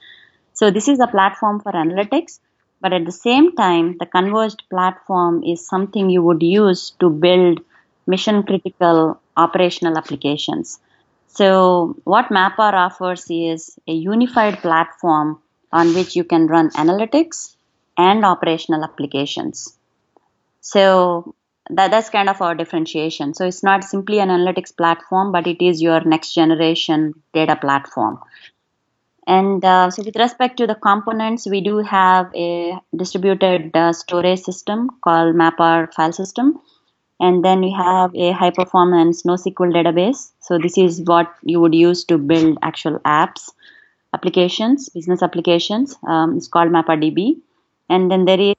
[0.55, 2.41] So, this is a platform for analytics,
[2.81, 7.61] but at the same time, the converged platform is something you would use to build
[8.07, 10.79] mission critical operational applications.
[11.29, 15.39] So, what MapR offers is a unified platform
[15.73, 17.57] on which you can run analytics
[17.97, 19.79] and operational applications.
[20.63, 21.35] So,
[21.71, 25.65] that that's kind of our differentiation so it's not simply an analytics platform but it
[25.65, 28.19] is your next generation data platform
[29.29, 34.41] and uh, so with respect to the components we do have a distributed uh, storage
[34.41, 36.61] system called mapr file system
[37.23, 40.33] and then we have a high performance NoSQL database.
[40.41, 43.53] So this is what you would use to build actual apps,
[44.13, 45.97] applications, business applications.
[46.05, 47.41] Um, it's called MapRDB.
[47.89, 48.57] And then there is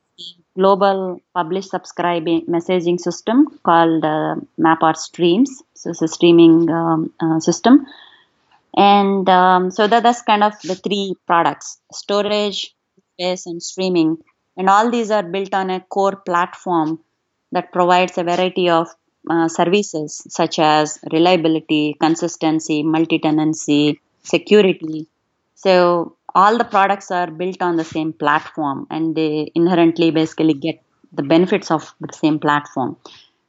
[0.55, 5.63] global publish subscribing messaging system called uh, MapR Streams.
[5.73, 7.85] So it's a streaming um, uh, system.
[8.75, 12.75] And um, so that, that's kind of the three products storage,
[13.13, 14.17] space, and streaming.
[14.57, 16.99] And all these are built on a core platform
[17.51, 18.87] that provides a variety of
[19.29, 25.07] uh, services such as reliability, consistency, multi tenancy, security.
[25.55, 30.81] So all the products are built on the same platform and they inherently basically get
[31.11, 32.97] the benefits of the same platform.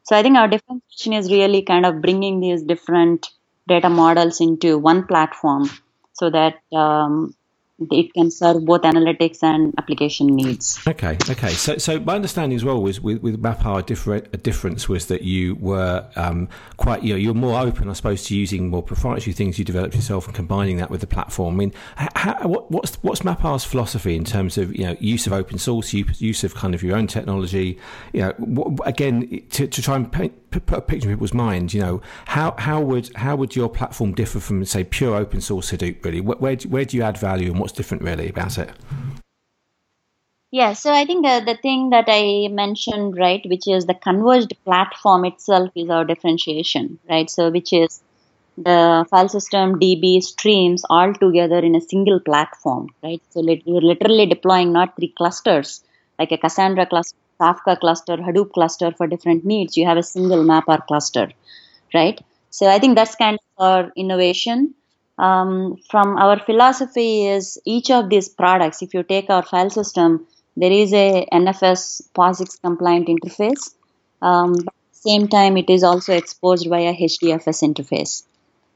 [0.03, 3.29] So I think our differentiation is really kind of bringing these different
[3.67, 5.71] data models into one platform
[6.13, 7.35] so that um,
[7.91, 10.79] it can serve both analytics and application needs.
[10.87, 11.51] Okay, okay.
[11.51, 15.23] So, so my understanding as well was with, with MapR, different, a difference was that
[15.23, 19.33] you were um, quite, you know, you're more open, I suppose, to using more proprietary
[19.33, 21.55] things you developed yourself and combining that with the platform.
[21.55, 25.33] I mean, how, what, what's what's MapR's philosophy in terms of you know use of
[25.33, 27.79] open source, use of kind of your own technology?
[28.13, 31.81] You know, again, to, to try and paint put a picture in people's minds, you
[31.81, 36.05] know, how, how would how would your platform differ from say pure open source Hadoop?
[36.05, 38.71] Really, where where do, where do you add value, and what's different really about it?
[40.51, 44.55] Yeah, so I think uh, the thing that I mentioned, right, which is the converged
[44.65, 47.29] platform itself is our differentiation, right?
[47.29, 48.01] So, which is
[48.57, 53.21] the file system, DB, streams all together in a single platform, right?
[53.31, 55.83] So, you're literally deploying not three clusters
[56.21, 59.77] like a Cassandra cluster Kafka cluster, Hadoop cluster for different needs.
[59.77, 61.31] You have a single MapR cluster,
[61.93, 62.21] right?
[62.51, 64.75] So I think that's kind of our innovation.
[65.19, 70.27] Um, from our philosophy is each of these products, if you take our file system,
[70.57, 73.75] there is a NFS POSIX compliant interface.
[74.23, 78.23] Um, but at the same time, it is also exposed via HDFS interface.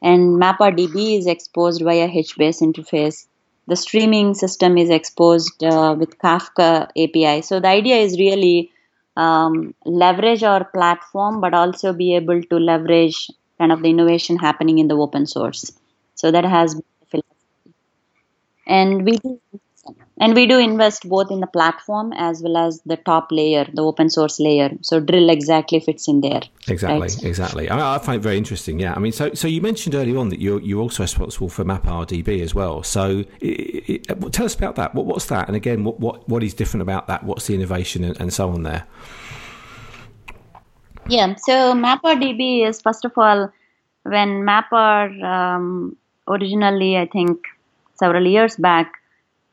[0.02, 3.26] And MapRDB is exposed via HBase interface.
[3.68, 7.42] The streaming system is exposed uh, with Kafka API.
[7.42, 8.72] So the idea is really
[9.16, 14.78] um, leverage our platform, but also be able to leverage kind of the innovation happening
[14.78, 15.72] in the open source.
[16.16, 17.74] So that has been philosophy.
[18.66, 19.40] and we do
[20.20, 23.82] and we do invest both in the platform as well as the top layer the
[23.82, 24.70] open source layer.
[24.82, 26.42] So drill exactly fits in there.
[26.68, 27.24] Exactly right?
[27.24, 27.68] exactly.
[27.68, 28.94] I, I, find it very interesting yeah.
[28.94, 32.42] I mean so so you mentioned earlier on that you're you're also responsible for maprdb
[32.42, 32.82] as well.
[32.82, 34.94] So it, it, tell us about that.
[34.94, 35.48] What, what's that?
[35.48, 37.24] And again what, what what is different about that?
[37.24, 38.86] What's the innovation and, and so on there?
[41.08, 43.50] Yeah so maprdb is first of all
[44.02, 45.96] when mapr um,
[46.28, 47.46] originally i think
[47.98, 48.92] several years back,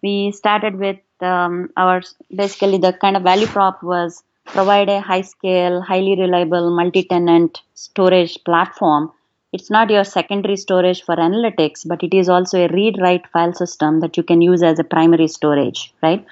[0.06, 1.00] we started with
[1.34, 2.02] um, our
[2.44, 7.62] basically the kind of value prop was provide a high scale, highly reliable multi tenant
[7.74, 9.12] storage platform.
[9.52, 13.54] It's not your secondary storage for analytics, but it is also a read write file
[13.54, 16.26] system that you can use as a primary storage, right?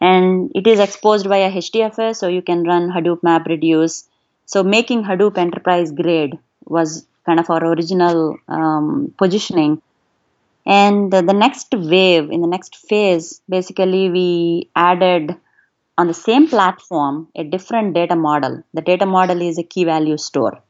[0.00, 4.04] And it is exposed via HDFS, so you can run Hadoop MapReduce.
[4.46, 9.80] So making Hadoop enterprise grade was kind of our original um, positioning
[10.66, 15.36] and the, next wave, in the next phase, basically we added
[15.98, 18.62] on the same platform a different data model.
[18.72, 20.60] The data model is a key value store,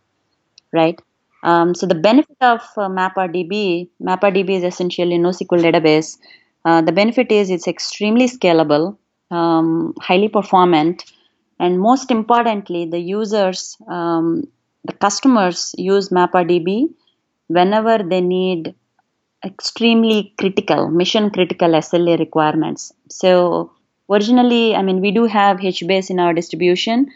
[0.73, 1.01] right?
[1.45, 6.19] Um, so the benefit of uh, MapRDB, MapRDB is essentially NoSQL database.
[6.65, 8.97] Uh, the benefit is it's extremely scalable,
[9.31, 11.05] um, highly performant,
[11.61, 14.45] and most importantly, the users, um,
[14.85, 16.89] the customers use MapRDB
[17.49, 18.75] whenever they need
[19.45, 22.93] extremely critical, mission critical SLA requirements.
[23.09, 23.73] So
[24.11, 27.11] originally, I mean, we do have HBase in our distribution.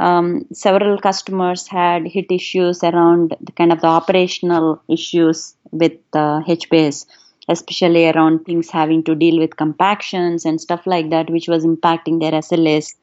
[0.00, 6.40] Um, several customers had hit issues around the kind of the operational issues with uh,
[6.42, 7.06] HBase,
[7.48, 12.20] especially around things having to deal with compactions and stuff like that, which was impacting
[12.20, 12.94] their SLAs.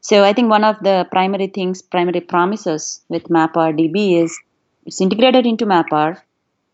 [0.00, 4.38] So I think one of the primary things, primary promises with MapRDB is
[4.86, 6.22] it's integrated into MapR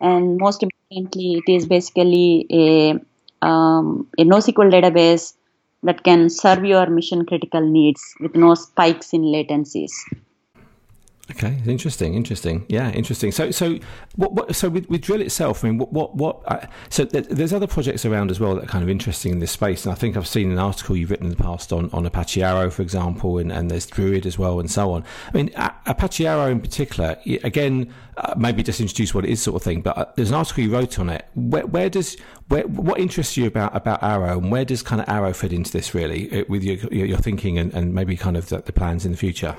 [0.00, 5.34] and most importantly, it is basically a, um, a NoSQL database
[5.82, 9.92] that can serve your mission critical needs with no spikes in latencies.
[11.28, 12.64] Okay, interesting, interesting.
[12.68, 13.32] Yeah, interesting.
[13.32, 13.80] So, so
[14.14, 17.26] what, what so with, with Drill itself, I mean, what, what, what uh, so th-
[17.28, 19.92] there's other projects around as well that are kind of interesting in this space, and
[19.92, 22.70] I think I've seen an article you've written in the past on, on Apache Arrow,
[22.70, 25.02] for example, and, and there's Druid as well, and so on.
[25.26, 29.42] I mean, a- Apache Arrow in particular, again, uh, maybe just introduce what it is,
[29.42, 29.82] sort of thing.
[29.82, 31.26] But uh, there's an article you wrote on it.
[31.34, 35.08] Where, where does where, what interests you about about Arrow, and where does kind of
[35.08, 38.48] Arrow fit into this really, uh, with your your thinking and, and maybe kind of
[38.48, 39.56] the, the plans in the future?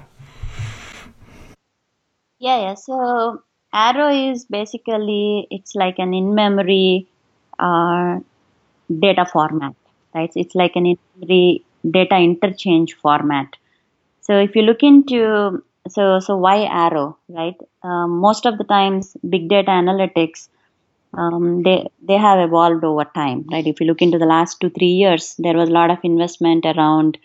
[2.39, 2.73] Yeah, yeah.
[2.76, 3.41] So
[3.73, 7.08] Arrow is basically it's like an in-memory
[7.60, 8.19] uh,
[9.06, 9.76] data format,
[10.13, 10.32] right?
[10.36, 13.56] It's like an in-memory data interchange format.
[14.21, 17.56] So if you look into so so why Arrow, right?
[17.84, 20.50] Um, most of the times, big data analytics
[21.13, 23.65] um, they they have evolved over time, right?
[23.65, 26.65] If you look into the last two three years, there was a lot of investment
[26.65, 27.17] around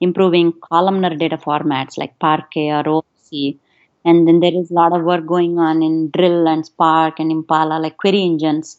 [0.00, 3.58] improving columnar data formats like Parquet or ORC
[4.04, 7.30] and then there is a lot of work going on in drill and spark and
[7.30, 8.78] impala like query engines.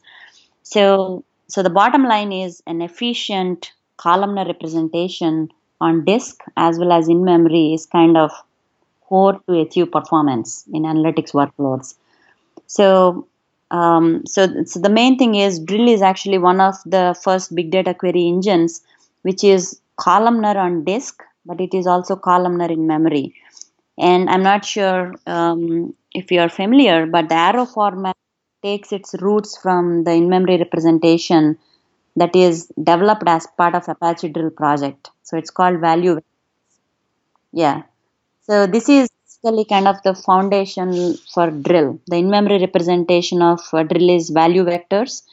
[0.64, 5.50] So so the bottom line is an efficient columnar representation
[5.82, 8.32] on disk as well as in memory is kind of
[9.02, 11.96] core to achieve performance in analytics workloads.
[12.68, 13.28] So
[13.72, 17.70] um, so, so the main thing is drill is actually one of the first big
[17.72, 18.82] data query engines
[19.22, 23.36] which is columnar on disk but it is also columnar in memory
[24.00, 28.16] and I'm not sure um, if you're familiar, but the arrow format
[28.64, 31.58] takes its roots from the in-memory representation
[32.16, 35.10] that is developed as part of Apache Drill project.
[35.24, 36.20] So it's called value.
[37.52, 37.84] Yeah.
[38.42, 42.00] So this is basically kind of the foundation for drill.
[42.08, 45.24] The in-memory representation of uh, drill is value vectors,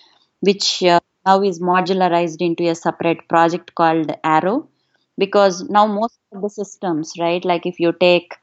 [0.40, 4.68] which uh, now is modularized into a separate project called Arrow
[5.18, 8.34] because now most of the systems, right, like if you take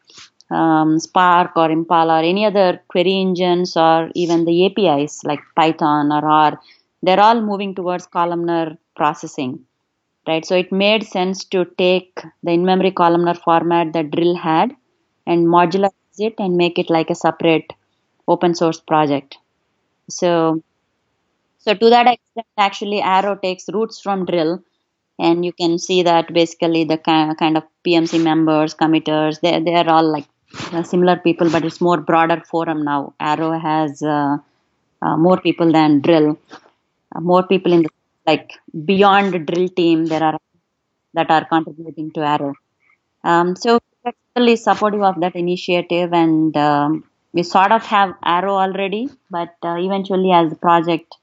[0.51, 6.11] um, Spark or Impala or any other query engines or even the APIs like Python
[6.11, 6.59] or R,
[7.01, 9.65] they're all moving towards columnar processing,
[10.27, 10.45] right?
[10.45, 14.75] So it made sense to take the in-memory columnar format that Drill had
[15.27, 17.73] and modularize it and make it like a separate
[18.27, 19.37] open source project.
[20.09, 20.63] So,
[21.57, 24.63] so to that extent, actually, Arrow takes roots from Drill
[25.19, 30.11] and you can see that basically the kind of PMC members, committers, they they're all
[30.11, 30.27] like
[30.71, 33.13] uh, similar people, but it's more broader forum now.
[33.19, 34.37] Arrow has uh,
[35.01, 36.37] uh, more people than Drill,
[37.15, 37.89] uh, more people in the
[38.25, 38.51] like
[38.85, 40.05] beyond Drill team.
[40.05, 40.37] There are
[41.13, 42.53] that are contributing to Arrow.
[43.23, 47.03] Um, so we're really supportive of that initiative, and um,
[47.33, 51.15] we sort of have Arrow already, but uh, eventually, as the project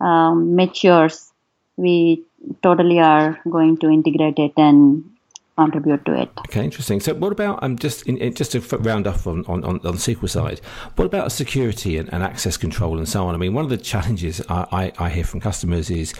[0.00, 1.32] um, matures,
[1.76, 2.24] we
[2.62, 5.04] totally are going to integrate it and
[5.56, 6.30] contribute to it.
[6.38, 7.00] Okay, interesting.
[7.00, 10.28] So, what about um, just in, just to round off on, on, on, the SQL
[10.28, 10.60] side?
[10.96, 13.34] What about security and, and, access control and so on?
[13.34, 16.14] I mean, one of the challenges I, I, I hear from customers is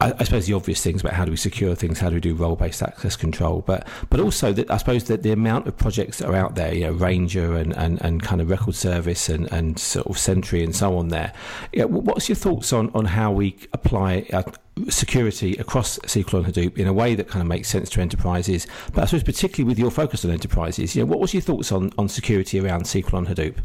[0.00, 2.34] I, suppose the obvious things about how do we secure things, how do we do
[2.34, 6.28] role-based access control, but but also that I suppose that the amount of projects that
[6.28, 9.78] are out there, you know, Ranger and, and, and kind of record service and, and
[9.78, 11.08] sort of Sentry and so on.
[11.08, 11.32] There,
[11.74, 14.42] what's your thoughts on, on how we apply uh,
[14.88, 18.66] security across SQL and Hadoop in a way that kind of makes sense to enterprises?
[18.92, 21.72] But I suppose particularly with your focus on enterprises, you know, what was your thoughts
[21.72, 23.56] on, on security around SQL and Hadoop?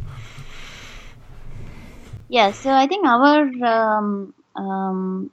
[2.28, 5.32] Yeah, so I think our um, um,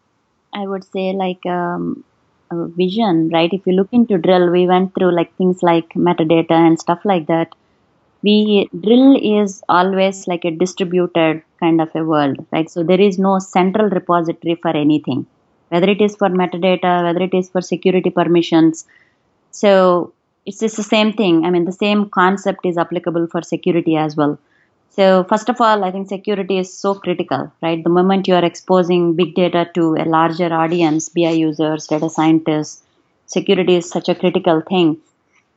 [0.53, 2.05] I would say like um,
[2.53, 3.53] vision, right?
[3.53, 7.27] If you look into drill, we went through like things like metadata and stuff like
[7.27, 7.55] that.
[8.23, 12.71] We drill is always like a distributed kind of a world, right?
[12.71, 15.27] So there is no central repository for anything,
[15.73, 18.85] whether it is for metadata, whether it is for security permissions.
[19.51, 20.13] So
[20.45, 21.45] it's just the same thing.
[21.47, 24.39] I mean, the same concept is applicable for security as well.
[24.91, 27.83] So, first of all, I think security is so critical, right?
[27.83, 32.83] The moment you are exposing big data to a larger audience, BI users, data scientists,
[33.25, 34.99] security is such a critical thing.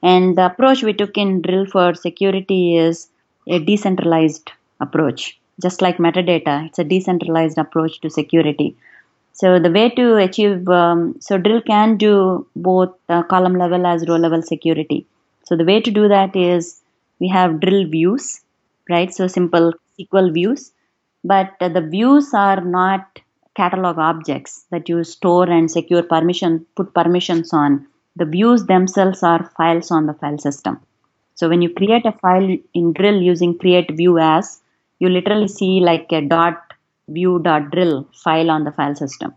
[0.02, 3.10] And the approach we took in Drill for security is
[3.50, 5.38] a decentralized approach.
[5.62, 8.78] Just like metadata, it's a decentralized approach to security.
[9.36, 14.08] So the way to achieve, um, so Drill can do both uh, column level as
[14.08, 15.06] row level security.
[15.44, 16.82] So the way to do that is
[17.20, 18.42] we have Drill views
[18.90, 19.14] right?
[19.14, 20.72] So simple SQL views,
[21.24, 23.20] but uh, the views are not
[23.56, 27.88] catalog objects that you store and secure permission, put permissions on.
[28.16, 30.80] The views themselves are files on the file system.
[31.36, 34.62] So when you create a file in drill using create view as,
[35.00, 36.65] you literally see like a dot
[37.08, 39.34] view dot drill file on the file system.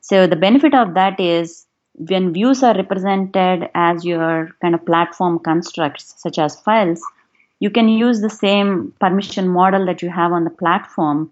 [0.00, 5.38] So the benefit of that is when views are represented as your kind of platform
[5.38, 7.00] constructs such as files,
[7.58, 11.30] you can use the same permission model that you have on the platform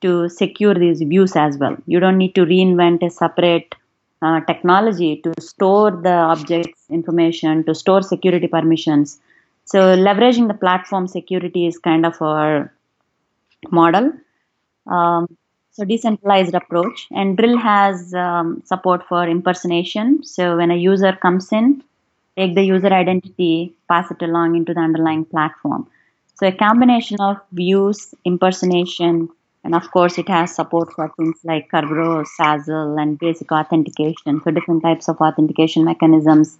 [0.00, 1.76] to secure these views as well.
[1.86, 3.74] You don't need to reinvent a separate
[4.22, 9.18] uh, technology to store the objects information, to store security permissions.
[9.64, 12.72] So leveraging the platform security is kind of our
[13.70, 14.12] model.
[14.86, 15.36] Um,
[15.72, 21.52] so decentralized approach and drill has um, support for impersonation so when a user comes
[21.52, 21.82] in
[22.36, 25.88] take the user identity, pass it along into the underlying platform.
[26.34, 29.28] So a combination of views, impersonation,
[29.64, 34.50] and of course it has support for things like Kerberos, SASL, and basic authentication, so
[34.50, 36.58] different types of authentication mechanisms.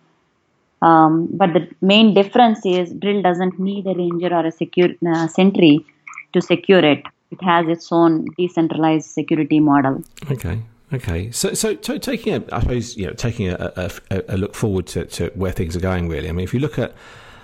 [0.82, 5.26] Um, but the main difference is Drill doesn't need a Ranger or a secure uh,
[5.28, 5.84] Sentry
[6.32, 7.02] to secure it.
[7.30, 10.02] It has its own decentralized security model.
[10.30, 10.62] Okay.
[10.92, 14.86] Okay, so so taking a, I suppose you know taking a, a, a look forward
[14.88, 16.08] to, to, where things are going.
[16.08, 16.94] Really, I mean, if you look at,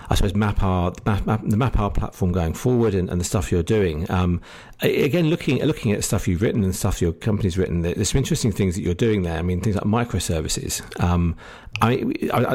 [0.09, 3.65] I suppose MapR, the, Map, the MapR platform going forward and, and the stuff you're
[3.65, 4.09] doing.
[4.13, 4.41] Um,
[4.81, 8.53] again, looking looking at stuff you've written and stuff your company's written, there's some interesting
[8.53, 9.39] things that you're doing there.
[9.39, 10.81] I mean, things like microservices.
[11.03, 11.37] Um,
[11.81, 11.95] I,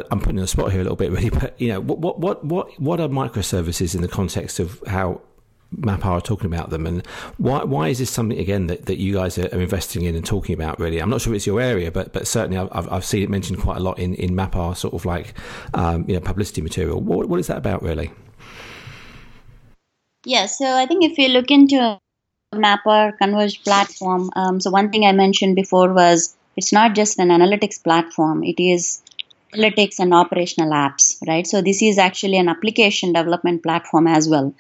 [0.10, 2.46] am putting in a spot here a little bit, really, but you know, what what
[2.46, 5.20] what what are microservices in the context of how
[5.76, 7.06] MapR are talking about them, and
[7.38, 10.56] why why is this something again that, that you guys are, investing in and talking
[10.56, 10.80] about?
[10.80, 13.60] Really, I'm not sure it's your area, but but certainly I've, I've seen it mentioned
[13.60, 15.34] quite a lot in in MapR sort of like
[15.74, 17.02] um, you know publicity material.
[17.02, 18.12] What what is that about really?
[20.26, 22.00] Yeah, so I think if you look into
[22.54, 27.30] MapR Converged platform, um, so one thing I mentioned before was it's not just an
[27.30, 29.02] analytics platform; it is
[29.54, 31.46] analytics and operational apps, right?
[31.46, 34.54] So this is actually an application development platform as well.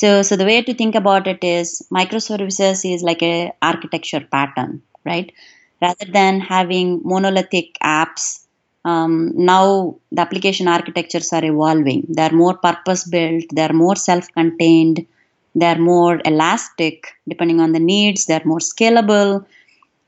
[0.00, 4.82] So, so the way to think about it is microservices is like a architecture pattern,
[5.04, 5.32] right?
[5.80, 8.44] Rather than having monolithic apps,
[8.84, 12.06] um, now the application architectures are evolving.
[12.08, 13.44] They are more purpose built.
[13.54, 15.06] They are more self-contained.
[15.54, 18.26] They are more elastic depending on the needs.
[18.26, 19.46] They are more scalable.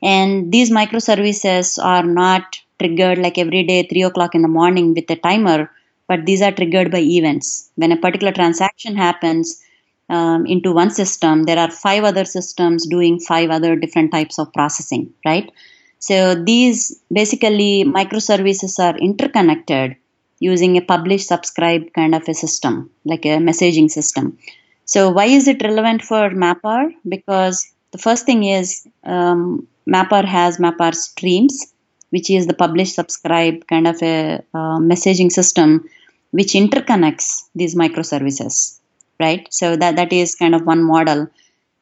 [0.02, 5.10] And these microservices are not triggered like every day, three o'clock in the morning with
[5.10, 5.70] a timer,
[6.08, 7.70] but these are triggered by events.
[7.76, 9.62] When a particular transaction happens,
[10.08, 14.52] um, into one system, there are five other systems doing five other different types of
[14.52, 15.50] processing, right?
[15.98, 19.96] So these basically microservices are interconnected
[20.38, 24.38] using a publish subscribe kind of a system, like a messaging system.
[24.84, 26.92] So why is it relevant for Mapr?
[27.08, 31.72] Because the first thing is um, Mapr has Mapr streams,
[32.10, 35.88] which is the publish subscribe kind of a uh, messaging system,
[36.30, 38.75] which interconnects these microservices,
[39.18, 39.46] right?
[39.50, 41.28] So that that is kind of one model.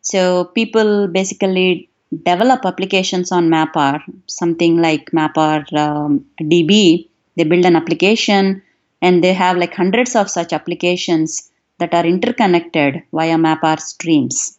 [0.03, 1.89] So people basically
[2.22, 7.09] develop applications on Mapr, something like Mapr um, DB.
[7.37, 8.62] They build an application
[9.03, 14.59] and they have like hundreds of such applications that are interconnected via Mapr streams.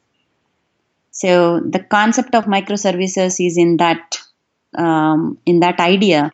[1.12, 4.20] So the concept of microservices is in that
[4.78, 6.32] um, in that idea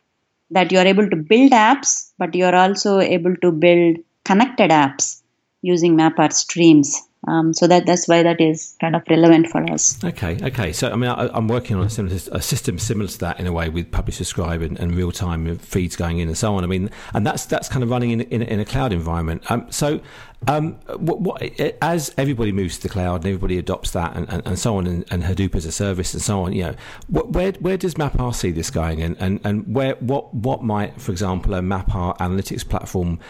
[0.50, 4.70] that you are able to build apps, but you are also able to build connected
[4.70, 5.21] apps
[5.62, 7.00] using Mapr streams.
[7.28, 10.02] Um, so that that's why that is kind of relevant for us.
[10.02, 10.72] Okay, okay.
[10.72, 13.46] So I mean, I, am working on a, similar, a system similar to that in
[13.46, 16.64] a way with publish subscribe and, and real time feeds going in and so on.
[16.64, 19.48] I mean, and that's that's kind of running in in, in a cloud environment.
[19.52, 20.00] Um, so
[20.48, 24.44] um, what, what, as everybody moves to the cloud and everybody adopts that and, and,
[24.44, 26.74] and so on, and, and, Hadoop as a service and so on, you know,
[27.08, 31.12] where where does MapR see this going, and, and, and where what what might, for
[31.12, 33.20] example, a MapR analytics platform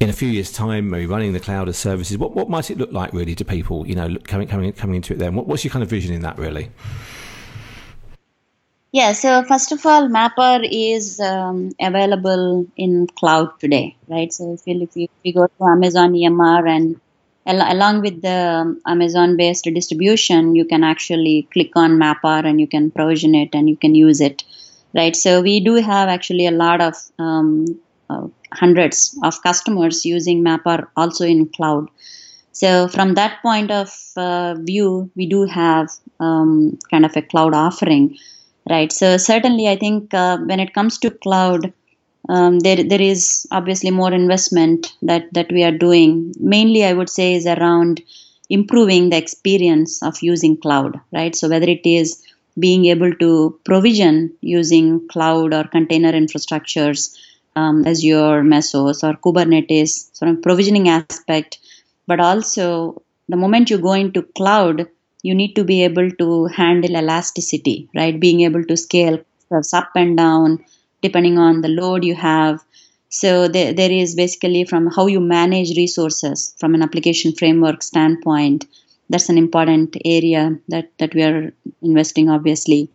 [0.00, 2.78] in a few years' time, maybe running the cloud as services, what, what might it
[2.78, 5.34] look like really to people, you know, coming, coming, coming into it then?
[5.34, 6.70] What, what's your kind of vision in that really?
[8.92, 14.32] Yeah, so first of all, Mapr is um, available in cloud today, right?
[14.32, 17.00] So if you, if you, if you go to Amazon EMR and
[17.44, 22.60] al- along with the um, Amazon based distribution, you can actually click on Mapr and
[22.60, 24.44] you can provision it and you can use it,
[24.94, 25.14] right?
[25.14, 27.78] So we do have actually a lot of um,
[28.52, 31.88] hundreds of customers using Mapr also in cloud.
[32.52, 37.54] So from that point of uh, view, we do have um, kind of a cloud
[37.54, 38.16] offering,
[38.68, 38.90] right?
[38.90, 41.72] So certainly, I think uh, when it comes to cloud,
[42.28, 46.34] um, there there is obviously more investment that that we are doing.
[46.40, 48.02] Mainly, I would say is around
[48.50, 51.36] improving the experience of using cloud, right?
[51.36, 52.22] So whether it is
[52.58, 57.16] being able to provision using cloud or container infrastructures
[57.58, 61.58] um, Azure, Mesos, or Kubernetes sort of provisioning aspect,
[62.06, 64.86] but also the moment you go into cloud,
[65.22, 68.18] you need to be able to handle elasticity, right?
[68.26, 69.18] Being able to scale
[69.80, 70.64] up and down
[71.02, 72.62] depending on the load you have.
[73.08, 78.66] So there, there is basically from how you manage resources from an application framework standpoint.
[79.10, 81.52] That's an important area that, that we are
[81.82, 82.90] investing, obviously.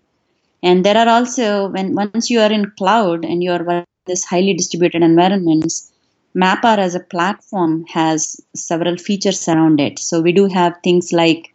[0.61, 3.63] And there are also when once you are in cloud and you are
[4.05, 5.91] this highly distributed environments,
[6.35, 9.99] Mapr as a platform has several features around it.
[9.99, 11.53] So we do have things like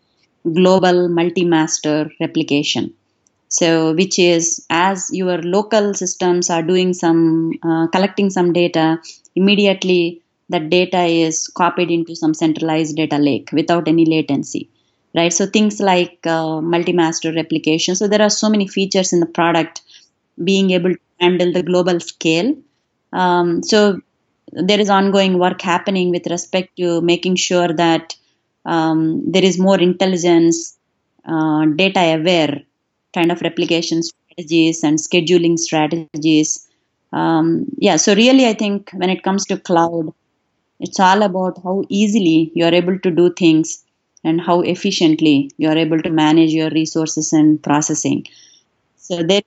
[0.55, 2.95] global multi-master replication.
[3.49, 8.99] So which is as your local systems are doing some uh, collecting some data,
[9.35, 14.71] immediately that data is copied into some centralized data lake without any latency.
[15.15, 15.33] Right.
[15.33, 17.97] So things like uh, multi-master replication.
[17.97, 19.81] So there are so many features in the product
[20.45, 22.55] being able to handle the global scale.
[23.13, 24.01] Um, so
[24.53, 28.17] there is ongoing work happening with respect to making sure that
[28.65, 30.77] um, there is more intelligence,
[31.25, 32.63] uh, data aware
[33.15, 36.67] kind of replication strategies and scheduling strategies.
[37.13, 40.13] Um, yeah, so really, I think when it comes to cloud,
[40.81, 43.83] it's all about how easily you are able to do things
[44.25, 48.27] and how efficiently you are able to manage your resources and processing.
[48.97, 49.43] So there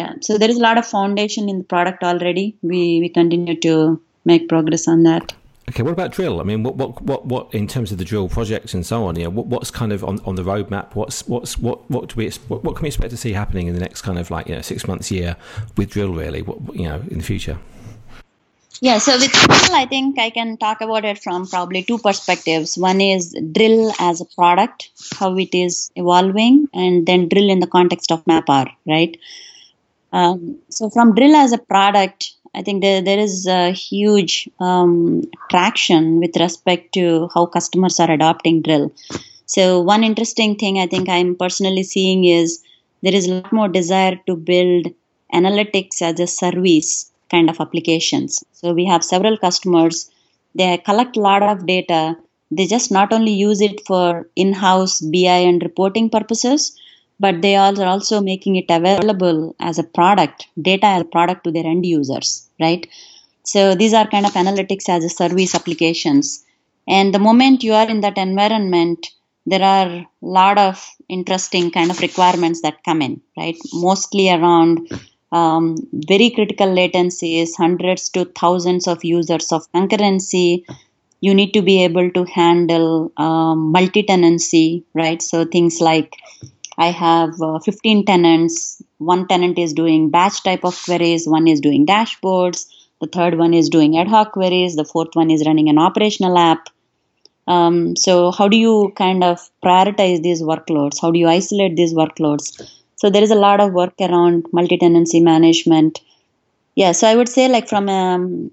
[0.00, 3.56] yeah so there is a lot of foundation in the product already we we continue
[3.68, 3.74] to
[4.30, 5.34] make progress on that
[5.66, 6.40] Okay, what about drill?
[6.40, 9.16] I mean, what, what, what, what in terms of the drill projects and so on?
[9.16, 10.94] You know, what, what's kind of on, on the roadmap?
[10.94, 13.74] What's, what's, what, what do we, what, what can we expect to see happening in
[13.74, 15.36] the next kind of like you know six months, year
[15.78, 16.12] with drill?
[16.12, 17.58] Really, what you know in the future?
[18.82, 22.76] Yeah, so with drill, I think I can talk about it from probably two perspectives.
[22.76, 27.66] One is drill as a product, how it is evolving, and then drill in the
[27.66, 29.16] context of Mapr, right?
[30.14, 35.24] Um, so from Drill as a product, I think there, there is a huge um,
[35.50, 38.92] traction with respect to how customers are adopting Drill.
[39.46, 42.62] So one interesting thing I think I'm personally seeing is
[43.02, 44.86] there is a lot more desire to build
[45.34, 48.44] analytics as a service kind of applications.
[48.52, 50.08] So we have several customers,
[50.54, 52.16] they collect a lot of data.
[52.52, 56.78] They just not only use it for in-house BI and reporting purposes,
[57.20, 61.52] but they are also making it available as a product, data as a product to
[61.52, 62.86] their end users, right?
[63.44, 66.44] So these are kind of analytics as a service applications.
[66.88, 69.06] And the moment you are in that environment,
[69.46, 73.56] there are a lot of interesting kind of requirements that come in, right?
[73.72, 74.90] Mostly around
[75.32, 80.64] um, very critical latencies, hundreds to thousands of users of concurrency.
[81.20, 85.20] You need to be able to handle um, multi tenancy, right?
[85.20, 86.16] So things like
[86.76, 88.82] I have uh, 15 tenants.
[88.98, 92.66] One tenant is doing batch type of queries, one is doing dashboards,
[93.00, 96.38] the third one is doing ad hoc queries, the fourth one is running an operational
[96.38, 96.68] app.
[97.46, 101.00] Um, so, how do you kind of prioritize these workloads?
[101.00, 102.62] How do you isolate these workloads?
[102.96, 106.00] So, there is a lot of work around multi tenancy management.
[106.74, 108.50] Yeah, so I would say, like, from an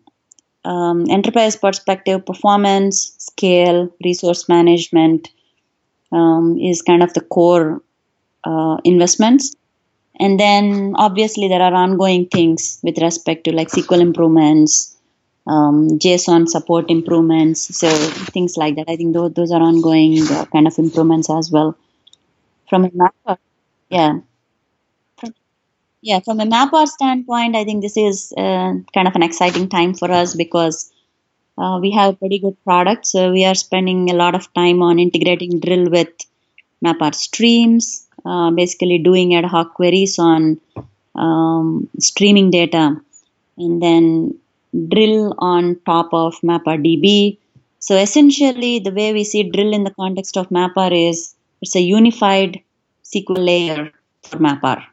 [0.66, 5.30] um, enterprise perspective, performance, scale, resource management
[6.12, 7.82] um, is kind of the core
[8.44, 9.56] uh, investments.
[10.20, 14.96] And then obviously there are ongoing things with respect to like SQL improvements,
[15.48, 18.90] um, JSON support improvements, so things like that.
[18.90, 21.76] I think those, those are ongoing uh, kind of improvements as well.
[22.70, 23.38] From a Mapr,
[23.90, 24.20] yeah.
[25.18, 25.34] From,
[26.02, 29.94] yeah, from a Mapr standpoint, I think this is uh, kind of an exciting time
[29.96, 30.92] for us because
[31.58, 33.06] uh, we have a pretty good product.
[33.06, 36.10] So we are spending a lot of time on integrating Drill with
[36.84, 40.60] Mapr streams, uh, basically doing ad hoc queries on
[41.16, 42.96] um, streaming data
[43.58, 44.38] and then
[44.90, 47.38] drill on top of MapRDB.
[47.80, 51.82] So essentially, the way we see drill in the context of Mapr is it's a
[51.82, 52.62] unified
[53.04, 53.92] SQL layer
[54.24, 54.84] for Mapr,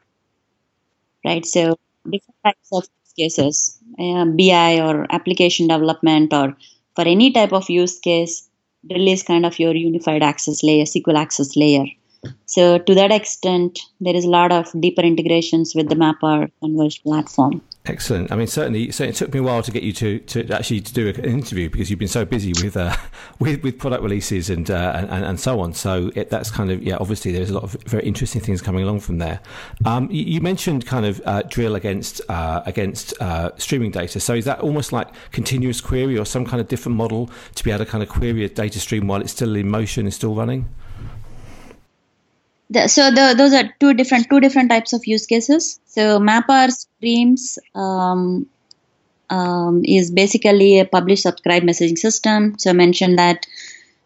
[1.23, 1.45] right?
[1.45, 6.55] So different types of use cases, uh, BI or application development, or
[6.95, 8.49] for any type of use case,
[8.87, 11.85] drill is kind of your unified access layer, SQL access layer.
[12.45, 17.03] So to that extent, there is a lot of deeper integrations with the MapR converged
[17.03, 17.61] platform.
[17.85, 18.31] Excellent.
[18.31, 20.81] I mean, certainly, so it took me a while to get you to, to actually
[20.81, 22.95] to do an interview because you've been so busy with uh,
[23.39, 25.73] with, with product releases and, uh, and and so on.
[25.73, 26.97] So it, that's kind of yeah.
[26.99, 29.39] Obviously, there's a lot of very interesting things coming along from there.
[29.85, 34.19] Um, you, you, mentioned kind of uh, drill against uh, against uh, streaming data.
[34.19, 37.71] So is that almost like continuous query or some kind of different model to be
[37.71, 40.35] able to kind of query a data stream while it's still in motion and still
[40.35, 40.69] running?
[42.71, 45.79] The, so the, those are two different two different types of use cases.
[45.85, 48.47] So Mapr Streams um,
[49.29, 52.57] um, is basically a publish subscribe messaging system.
[52.59, 53.47] So I mentioned that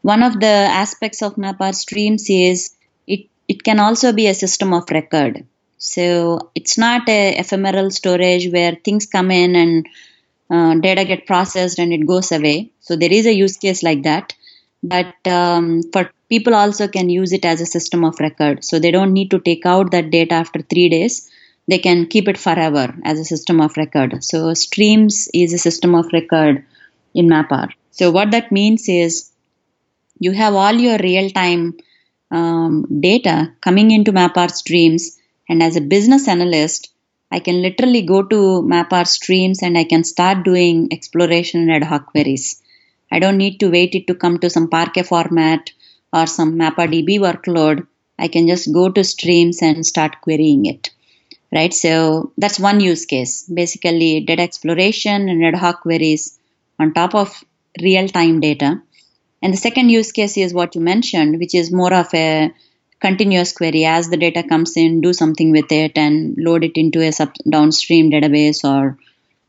[0.02, 4.74] one of the aspects of Mapr Streams is it it can also be a system
[4.74, 5.46] of record.
[5.78, 9.88] So it's not a ephemeral storage where things come in and
[10.50, 12.72] uh, data get processed and it goes away.
[12.80, 14.34] So there is a use case like that.
[14.82, 18.64] But um, for people also can use it as a system of record.
[18.70, 21.16] So they don't need to take out that data after three days.
[21.72, 24.24] They can keep it forever as a system of record.
[24.30, 26.66] So streams is a system of record
[27.14, 27.68] in Mapr.
[27.92, 29.32] So what that means is
[30.20, 31.78] you have all your real time
[32.32, 32.76] um,
[33.08, 36.90] data coming into Mapr streams, and as a business analyst,
[37.36, 38.40] I can literally go to
[38.74, 42.46] Mapr streams and I can start doing exploration and ad hoc queries.
[43.12, 45.72] I don't need to wait it to come to some Parquet format
[46.14, 47.88] or some MapRDB workload,
[48.20, 50.92] I can just go to streams and start querying it.
[51.52, 53.44] Right, so that's one use case.
[53.44, 56.40] Basically, data exploration and ad hoc queries
[56.80, 57.44] on top of
[57.82, 58.82] real time data.
[59.42, 62.52] And the second use case is what you mentioned, which is more of a
[63.00, 67.02] continuous query as the data comes in, do something with it and load it into
[67.02, 68.98] a sub- downstream database or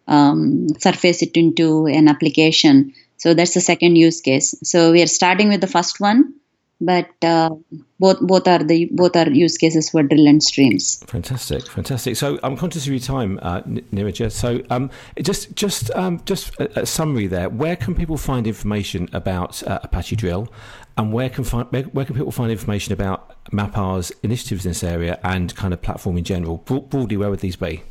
[0.06, 2.92] um, surface it into an application.
[3.16, 4.54] So that's the second use case.
[4.62, 6.34] So we are starting with the first one
[6.80, 7.50] but uh,
[7.98, 11.02] both both are the both are use cases for drill and streams.
[11.06, 12.16] Fantastic, fantastic.
[12.16, 14.30] So I'm conscious of your time, uh, Neeraja.
[14.30, 14.90] So um,
[15.22, 17.48] just just um, just a, a, summary there.
[17.48, 20.52] Where can people find information about uh, Apache Drill,
[20.96, 24.84] and where can find where, where, can people find information about Mapr's initiatives in this
[24.84, 26.58] area and kind of platform in general?
[26.58, 27.82] Broadly, where would these be?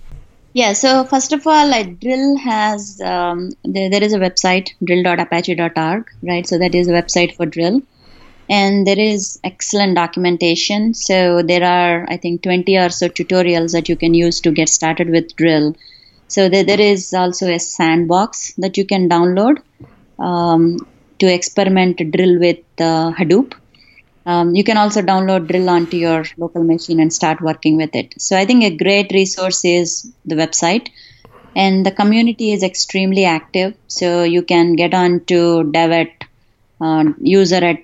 [0.56, 6.12] Yeah, so first of all, like Drill has um, there, there is a website drill.apache.org,
[6.22, 6.46] right?
[6.46, 7.82] So that is a website for Drill
[8.50, 10.94] and there is excellent documentation.
[10.94, 14.70] So there are, I think, 20 or so tutorials that you can use to get
[14.70, 15.76] started with drill.
[16.28, 19.62] So there, there is also a sandbox that you can download
[20.20, 20.86] um,
[21.20, 23.54] to experiment drill with uh, Hadoop.
[24.26, 28.14] Um, you can also download drill onto your local machine and start working with it.
[28.22, 30.90] So I think a great resource is the website
[31.56, 33.76] and the community is extremely active.
[33.88, 36.08] So you can get on to dev
[36.84, 37.82] uh, user at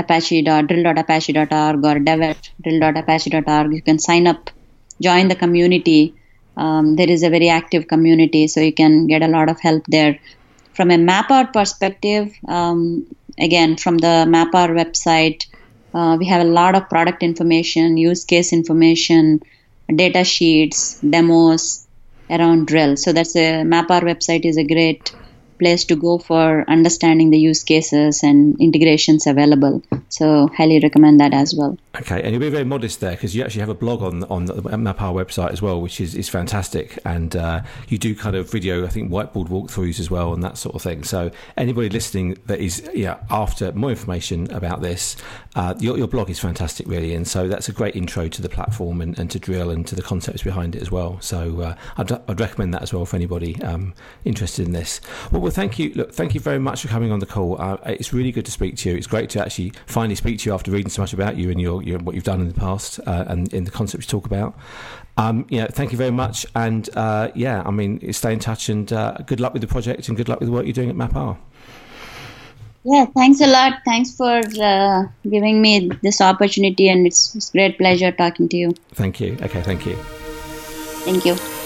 [0.00, 3.72] apache.drill.apache.org or dev at drill.apache.org.
[3.72, 4.50] You can sign up,
[5.00, 6.14] join the community.
[6.56, 9.84] Um, there is a very active community, so you can get a lot of help
[9.88, 10.18] there.
[10.74, 13.06] From a Mapr perspective, um,
[13.38, 15.46] again, from the Mapr website,
[15.94, 19.40] uh, we have a lot of product information, use case information,
[19.94, 21.86] data sheets, demos,
[22.30, 22.96] around drill.
[22.96, 25.14] So that's a MapR website is a great
[25.64, 29.82] place to go for understanding the use cases and integrations available.
[30.08, 31.78] So highly recommend that as well.
[32.00, 34.44] Okay, and you'll be very modest there because you actually have a blog on on
[34.46, 36.98] the MapR website as well, which is, is fantastic.
[37.04, 40.58] And uh, you do kind of video, I think, whiteboard walkthroughs as well and that
[40.58, 41.04] sort of thing.
[41.04, 45.16] So anybody listening that is yeah after more information about this,
[45.54, 47.14] uh, your, your blog is fantastic, really.
[47.14, 49.94] And so that's a great intro to the platform and, and to drill and to
[49.94, 51.20] the concepts behind it as well.
[51.20, 53.94] So uh, I'd, I'd recommend that as well for anybody um,
[54.24, 55.00] interested in this.
[55.30, 55.92] Well, well, thank you.
[55.94, 57.60] Look, thank you very much for coming on the call.
[57.60, 58.96] Uh, it's really good to speak to you.
[58.96, 61.60] It's great to actually finally speak to you after reading so much about you and
[61.60, 64.26] your, your what you've done in the past uh, and in the concepts you talk
[64.26, 64.58] about.
[65.16, 66.44] Um, yeah, thank you very much.
[66.54, 70.08] And uh, yeah, I mean, stay in touch and uh, good luck with the project
[70.08, 71.38] and good luck with the work you're doing at MapR.
[72.84, 73.80] Yeah, thanks a lot.
[73.86, 78.74] Thanks for uh, giving me this opportunity, and it's, it's great pleasure talking to you.
[78.92, 79.38] Thank you.
[79.40, 79.96] Okay, thank you.
[81.06, 81.63] Thank you.